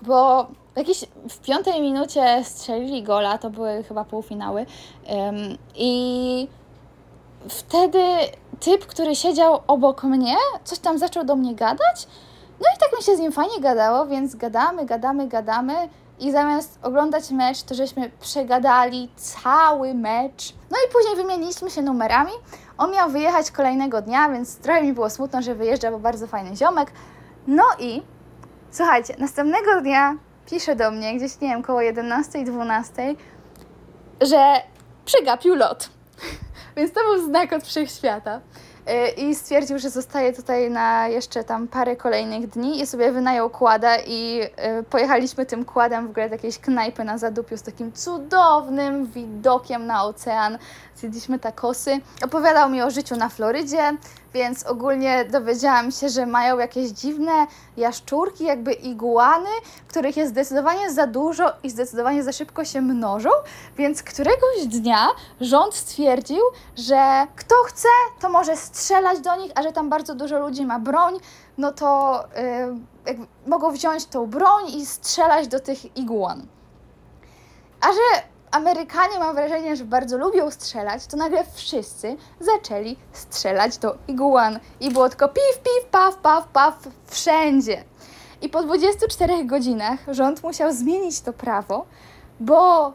bo 0.02 0.46
jakieś 0.76 1.04
w 1.30 1.38
piątej 1.38 1.80
minucie 1.80 2.44
strzelili 2.44 3.02
gola, 3.02 3.38
to 3.38 3.50
były 3.50 3.82
chyba 3.82 4.04
półfinały. 4.04 4.66
Um, 5.08 5.36
I 5.74 6.48
wtedy 7.48 8.02
typ, 8.60 8.86
który 8.86 9.16
siedział 9.16 9.60
obok 9.66 10.04
mnie, 10.04 10.36
coś 10.64 10.78
tam 10.78 10.98
zaczął 10.98 11.24
do 11.24 11.36
mnie 11.36 11.54
gadać 11.54 12.06
no 12.64 12.76
i 12.76 12.78
tak 12.78 12.98
mi 12.98 13.04
się 13.04 13.16
z 13.16 13.20
nim 13.20 13.32
fajnie 13.32 13.60
gadało, 13.60 14.06
więc 14.06 14.34
gadamy, 14.34 14.86
gadamy, 14.86 15.28
gadamy 15.28 15.74
i 16.18 16.32
zamiast 16.32 16.78
oglądać 16.82 17.30
mecz, 17.30 17.62
to 17.62 17.74
żeśmy 17.74 18.10
przegadali 18.20 19.10
cały 19.16 19.94
mecz. 19.94 20.54
No 20.70 20.76
i 20.88 20.92
później 20.92 21.16
wymieniliśmy 21.16 21.70
się 21.70 21.82
numerami. 21.82 22.32
On 22.78 22.90
miał 22.90 23.10
wyjechać 23.10 23.50
kolejnego 23.50 24.02
dnia, 24.02 24.28
więc 24.28 24.56
trochę 24.58 24.82
mi 24.82 24.92
było 24.92 25.10
smutno, 25.10 25.42
że 25.42 25.54
wyjeżdża, 25.54 25.90
bo 25.90 25.98
bardzo 25.98 26.26
fajny 26.26 26.56
ziomek. 26.56 26.92
No 27.46 27.64
i 27.78 28.02
słuchajcie, 28.70 29.14
następnego 29.18 29.80
dnia 29.80 30.16
pisze 30.46 30.76
do 30.76 30.90
mnie, 30.90 31.16
gdzieś 31.16 31.40
nie 31.40 31.48
wiem, 31.48 31.62
koło 31.62 31.80
11-12, 31.80 33.14
że 34.20 34.54
przegapił 35.04 35.54
lot. 35.54 35.90
więc 36.76 36.92
to 36.92 37.00
był 37.00 37.26
znak 37.26 37.52
od 37.52 37.62
wszechświata. 37.62 38.36
Y, 38.36 38.40
i 39.16 39.34
stwierdził, 39.34 39.78
że 39.78 39.90
zostaje 39.90 40.32
tutaj 40.32 40.70
na 40.70 41.08
jeszcze 41.08 41.44
tam 41.44 41.68
parę 41.68 41.96
kolejnych 41.96 42.46
dni 42.46 42.80
i 42.80 42.86
sobie 42.86 43.12
wynajął 43.12 43.50
kłada 43.50 43.96
i 44.06 44.40
y, 44.80 44.82
pojechaliśmy 44.82 45.46
tym 45.46 45.64
kładem 45.64 46.06
w 46.06 46.10
ogóle 46.10 46.28
do 46.28 46.34
jakiejś 46.34 46.58
knajpy 46.58 47.04
na 47.04 47.18
Zadupiu 47.18 47.56
z 47.56 47.62
takim 47.62 47.92
cudownym 47.92 49.06
widokiem 49.06 49.86
na 49.86 50.04
ocean. 50.04 50.58
Zjedliśmy 50.96 51.38
takosy. 51.38 52.00
Opowiadał 52.24 52.70
mi 52.70 52.82
o 52.82 52.90
życiu 52.90 53.16
na 53.16 53.28
Florydzie, 53.28 53.92
więc 54.34 54.66
ogólnie 54.66 55.24
dowiedziałam 55.24 55.90
się, 55.90 56.08
że 56.08 56.26
mają 56.26 56.58
jakieś 56.58 56.90
dziwne 56.90 57.46
jaszczurki, 57.76 58.44
jakby 58.44 58.72
iguany, 58.72 59.50
których 59.88 60.16
jest 60.16 60.32
zdecydowanie 60.32 60.92
za 60.92 61.06
dużo 61.06 61.52
i 61.62 61.70
zdecydowanie 61.70 62.22
za 62.22 62.32
szybko 62.32 62.64
się 62.64 62.80
mnożą, 62.80 63.30
więc 63.76 64.02
któregoś 64.02 64.66
dnia 64.66 65.08
rząd 65.40 65.74
stwierdził, 65.74 66.42
że 66.76 67.26
kto 67.36 67.54
chce, 67.66 67.88
to 68.20 68.28
może 68.28 68.56
strzelać 68.56 69.20
do 69.20 69.36
nich, 69.36 69.52
a 69.54 69.62
że 69.62 69.72
tam 69.72 69.90
bardzo 69.90 70.14
dużo 70.14 70.38
ludzi 70.38 70.66
ma 70.66 70.78
broń, 70.78 71.14
no 71.58 71.72
to 71.72 72.20
yy, 73.06 73.26
mogą 73.46 73.72
wziąć 73.72 74.06
tą 74.06 74.26
broń 74.26 74.68
i 74.68 74.86
strzelać 74.86 75.48
do 75.48 75.60
tych 75.60 75.96
iguan. 75.96 76.46
A 77.80 77.86
że 77.86 78.33
Amerykanie, 78.54 79.18
mam 79.18 79.34
wrażenie, 79.34 79.76
że 79.76 79.84
bardzo 79.84 80.18
lubią 80.18 80.50
strzelać, 80.50 81.06
to 81.06 81.16
nagle 81.16 81.44
wszyscy 81.54 82.16
zaczęli 82.40 82.96
strzelać 83.12 83.78
do 83.78 83.96
iguan. 84.08 84.60
I 84.80 84.90
było 84.90 85.08
tylko 85.08 85.28
piw, 85.28 85.58
piw, 85.62 85.90
paw, 85.90 86.16
paw, 86.16 86.48
paw, 86.48 86.74
wszędzie. 87.06 87.84
I 88.42 88.48
po 88.48 88.62
24 88.62 89.44
godzinach 89.44 89.98
rząd 90.08 90.42
musiał 90.42 90.72
zmienić 90.72 91.20
to 91.20 91.32
prawo, 91.32 91.86
bo 92.40 92.92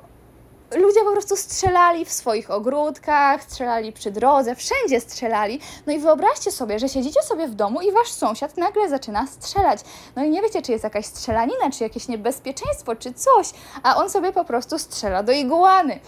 ludzie 0.75 0.99
po 1.05 1.11
prostu 1.11 1.35
strzelali 1.35 2.05
w 2.05 2.11
swoich 2.11 2.51
ogródkach, 2.51 3.43
strzelali 3.43 3.93
przy 3.93 4.11
drodze, 4.11 4.55
wszędzie 4.55 4.99
strzelali. 4.99 5.59
No 5.87 5.93
i 5.93 5.99
wyobraźcie 5.99 6.51
sobie, 6.51 6.79
że 6.79 6.89
siedzicie 6.89 7.21
sobie 7.23 7.47
w 7.47 7.55
domu 7.55 7.81
i 7.81 7.91
wasz 7.91 8.11
sąsiad 8.11 8.57
nagle 8.57 8.89
zaczyna 8.89 9.27
strzelać. 9.27 9.79
No 10.15 10.23
i 10.23 10.29
nie 10.29 10.41
wiecie, 10.41 10.61
czy 10.61 10.71
jest 10.71 10.83
jakaś 10.83 11.05
strzelanina, 11.05 11.71
czy 11.71 11.83
jakieś 11.83 12.07
niebezpieczeństwo, 12.07 12.95
czy 12.95 13.13
coś, 13.13 13.51
a 13.83 13.95
on 13.95 14.09
sobie 14.09 14.31
po 14.31 14.45
prostu 14.45 14.79
strzela 14.79 15.23
do 15.23 15.31
iguany. 15.31 15.99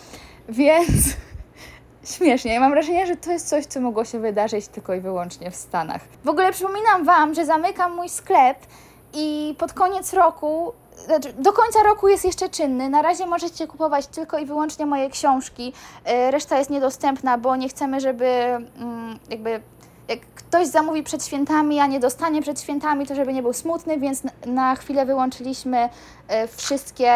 Więc 0.50 0.92
śmiesznie. 2.16 2.54
Ja 2.54 2.60
mam 2.60 2.72
wrażenie, 2.72 3.08
że 3.08 3.16
to 3.16 3.32
jest 3.32 3.50
coś, 3.50 3.66
co 3.66 3.82
mogło 3.82 4.06
się 4.06 4.20
wydarzyć 4.20 4.68
tylko 4.68 4.94
i 4.94 5.02
wyłącznie 5.02 5.52
w 5.52 5.56
Stanach. 5.56 6.02
W 6.24 6.30
ogóle 6.30 6.52
przypominam 6.52 7.06
Wam, 7.06 7.34
że 7.34 7.46
zamykam 7.46 7.96
mój 7.96 8.10
sklep 8.10 8.58
i 9.14 9.56
pod 9.58 9.74
koniec 9.74 10.14
roku 10.14 10.74
do 11.40 11.54
końca 11.54 11.84
roku 11.84 12.08
jest 12.08 12.26
jeszcze 12.26 12.50
czynny. 12.50 12.90
Na 12.90 13.02
razie 13.02 13.26
możecie 13.26 13.68
kupować 13.68 14.08
tylko 14.08 14.38
i 14.38 14.46
wyłącznie 14.46 14.86
moje 14.86 15.10
książki. 15.10 15.74
E, 16.06 16.32
reszta 16.32 16.58
jest 16.58 16.70
niedostępna, 16.70 17.38
bo 17.38 17.56
nie 17.56 17.70
chcemy, 17.70 18.00
żeby 18.00 18.26
mm, 18.26 19.20
jakby 19.30 19.62
jak 20.08 20.20
ktoś 20.20 20.68
zamówi 20.68 21.04
przed 21.04 21.26
świętami, 21.26 21.80
a 21.80 21.88
nie 21.88 22.00
dostanie 22.00 22.42
przed 22.42 22.62
świętami, 22.62 23.08
to 23.08 23.16
żeby 23.16 23.34
nie 23.34 23.42
był 23.42 23.54
smutny, 23.54 23.98
więc 23.98 24.22
na 24.46 24.76
chwilę 24.76 25.06
wyłączyliśmy 25.06 25.90
e, 26.28 26.48
wszystkie 26.48 27.14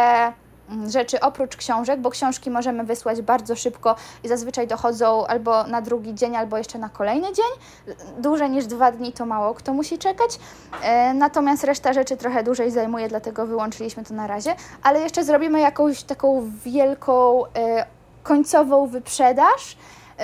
rzeczy 0.87 1.19
oprócz 1.19 1.55
książek, 1.57 1.99
bo 1.99 2.09
książki 2.09 2.51
możemy 2.51 2.83
wysłać 2.83 3.21
bardzo 3.21 3.55
szybko 3.55 3.95
i 4.23 4.27
zazwyczaj 4.27 4.67
dochodzą 4.67 5.27
albo 5.27 5.63
na 5.63 5.81
drugi 5.81 6.15
dzień, 6.15 6.35
albo 6.35 6.57
jeszcze 6.57 6.79
na 6.79 6.89
kolejny 6.89 7.27
dzień. 7.33 7.95
Dłużej 8.17 8.49
niż 8.49 8.65
dwa 8.65 8.91
dni 8.91 9.13
to 9.13 9.25
mało 9.25 9.53
kto 9.53 9.73
musi 9.73 9.97
czekać. 9.97 10.39
E, 10.81 11.13
Natomiast 11.13 11.63
reszta 11.63 11.93
rzeczy 11.93 12.17
trochę 12.17 12.43
dłużej 12.43 12.71
zajmuje, 12.71 13.07
dlatego 13.07 13.45
wyłączyliśmy 13.45 14.03
to 14.03 14.13
na 14.13 14.27
razie. 14.27 14.55
Ale 14.83 14.99
jeszcze 15.01 15.23
zrobimy 15.23 15.59
jakąś 15.59 16.03
taką 16.03 16.51
wielką 16.65 17.45
e, 17.45 17.85
końcową 18.23 18.87
wyprzedaż 18.87 19.77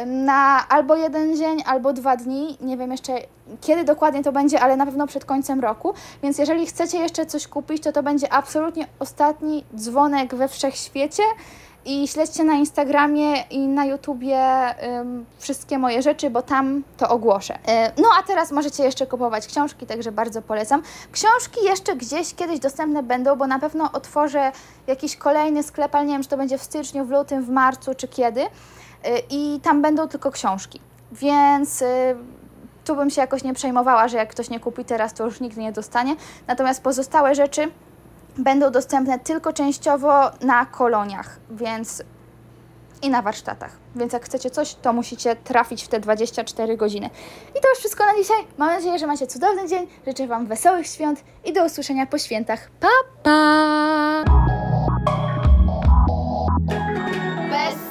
na 0.05 0.67
albo 0.69 0.95
jeden 0.95 1.37
dzień, 1.37 1.63
albo 1.65 1.93
dwa 1.93 2.17
dni. 2.17 2.57
Nie 2.61 2.77
wiem 2.77 2.91
jeszcze 2.91 3.13
kiedy 3.61 3.83
dokładnie 3.83 4.23
to 4.23 4.31
będzie, 4.31 4.59
ale 4.59 4.77
na 4.77 4.85
pewno 4.85 5.07
przed 5.07 5.25
końcem 5.25 5.59
roku. 5.59 5.93
Więc 6.23 6.37
jeżeli 6.37 6.65
chcecie 6.65 6.97
jeszcze 6.97 7.25
coś 7.25 7.47
kupić, 7.47 7.83
to 7.83 7.91
to 7.91 8.03
będzie 8.03 8.33
absolutnie 8.33 8.87
ostatni 8.99 9.65
dzwonek 9.75 10.35
we 10.35 10.47
wszechświecie. 10.47 11.23
I 11.85 12.07
śledźcie 12.07 12.43
na 12.43 12.53
Instagramie 12.53 13.41
i 13.41 13.59
na 13.59 13.85
YouTubie 13.85 14.39
ym, 14.99 15.25
wszystkie 15.39 15.77
moje 15.77 16.01
rzeczy, 16.01 16.29
bo 16.29 16.41
tam 16.41 16.83
to 16.97 17.09
ogłoszę. 17.09 17.59
E, 17.67 17.91
no 17.97 18.07
a 18.19 18.23
teraz 18.23 18.51
możecie 18.51 18.83
jeszcze 18.83 19.07
kupować 19.07 19.47
książki, 19.47 19.85
także 19.85 20.11
bardzo 20.11 20.41
polecam. 20.41 20.81
Książki 21.11 21.65
jeszcze 21.65 21.95
gdzieś 21.95 22.35
kiedyś 22.35 22.59
dostępne 22.59 23.03
będą, 23.03 23.35
bo 23.35 23.47
na 23.47 23.59
pewno 23.59 23.91
otworzę 23.91 24.51
jakiś 24.87 25.15
kolejny 25.15 25.63
sklep, 25.63 25.95
ale 25.95 26.05
nie 26.05 26.13
wiem, 26.13 26.23
czy 26.23 26.29
to 26.29 26.37
będzie 26.37 26.57
w 26.57 26.63
styczniu, 26.63 27.05
w 27.05 27.09
lutym, 27.09 27.43
w 27.43 27.49
marcu, 27.49 27.95
czy 27.95 28.07
kiedy. 28.07 28.41
Y, 29.07 29.21
i 29.29 29.59
tam 29.59 29.81
będą 29.81 30.07
tylko 30.07 30.31
książki. 30.31 30.79
Więc 31.11 31.81
y, 31.81 32.15
tu 32.85 32.95
bym 32.95 33.09
się 33.09 33.21
jakoś 33.21 33.43
nie 33.43 33.53
przejmowała, 33.53 34.07
że 34.07 34.17
jak 34.17 34.29
ktoś 34.29 34.49
nie 34.49 34.59
kupi 34.59 34.85
teraz, 34.85 35.13
to 35.13 35.25
już 35.25 35.39
nigdy 35.39 35.61
nie 35.61 35.71
dostanie. 35.71 36.15
Natomiast 36.47 36.83
pozostałe 36.83 37.35
rzeczy 37.35 37.71
będą 38.37 38.71
dostępne 38.71 39.19
tylko 39.19 39.53
częściowo 39.53 40.31
na 40.41 40.65
koloniach, 40.65 41.39
więc 41.49 42.03
i 43.01 43.09
na 43.09 43.21
warsztatach. 43.21 43.77
Więc 43.95 44.13
jak 44.13 44.25
chcecie 44.25 44.49
coś, 44.49 44.75
to 44.75 44.93
musicie 44.93 45.35
trafić 45.35 45.83
w 45.83 45.87
te 45.87 45.99
24 45.99 46.77
godziny. 46.77 47.09
I 47.57 47.61
to 47.61 47.69
już 47.69 47.79
wszystko 47.79 48.05
na 48.05 48.15
dzisiaj. 48.15 48.37
Mam 48.57 48.69
nadzieję, 48.69 48.99
że 48.99 49.07
macie 49.07 49.27
cudowny 49.27 49.67
dzień. 49.67 49.87
Życzę 50.07 50.27
Wam 50.27 50.47
wesołych 50.47 50.87
świąt 50.87 51.23
i 51.45 51.53
do 51.53 51.65
usłyszenia 51.65 52.05
po 52.05 52.17
świętach. 52.17 52.69
Pa, 52.79 52.87
pa! 53.23 54.23
Bez 57.49 57.90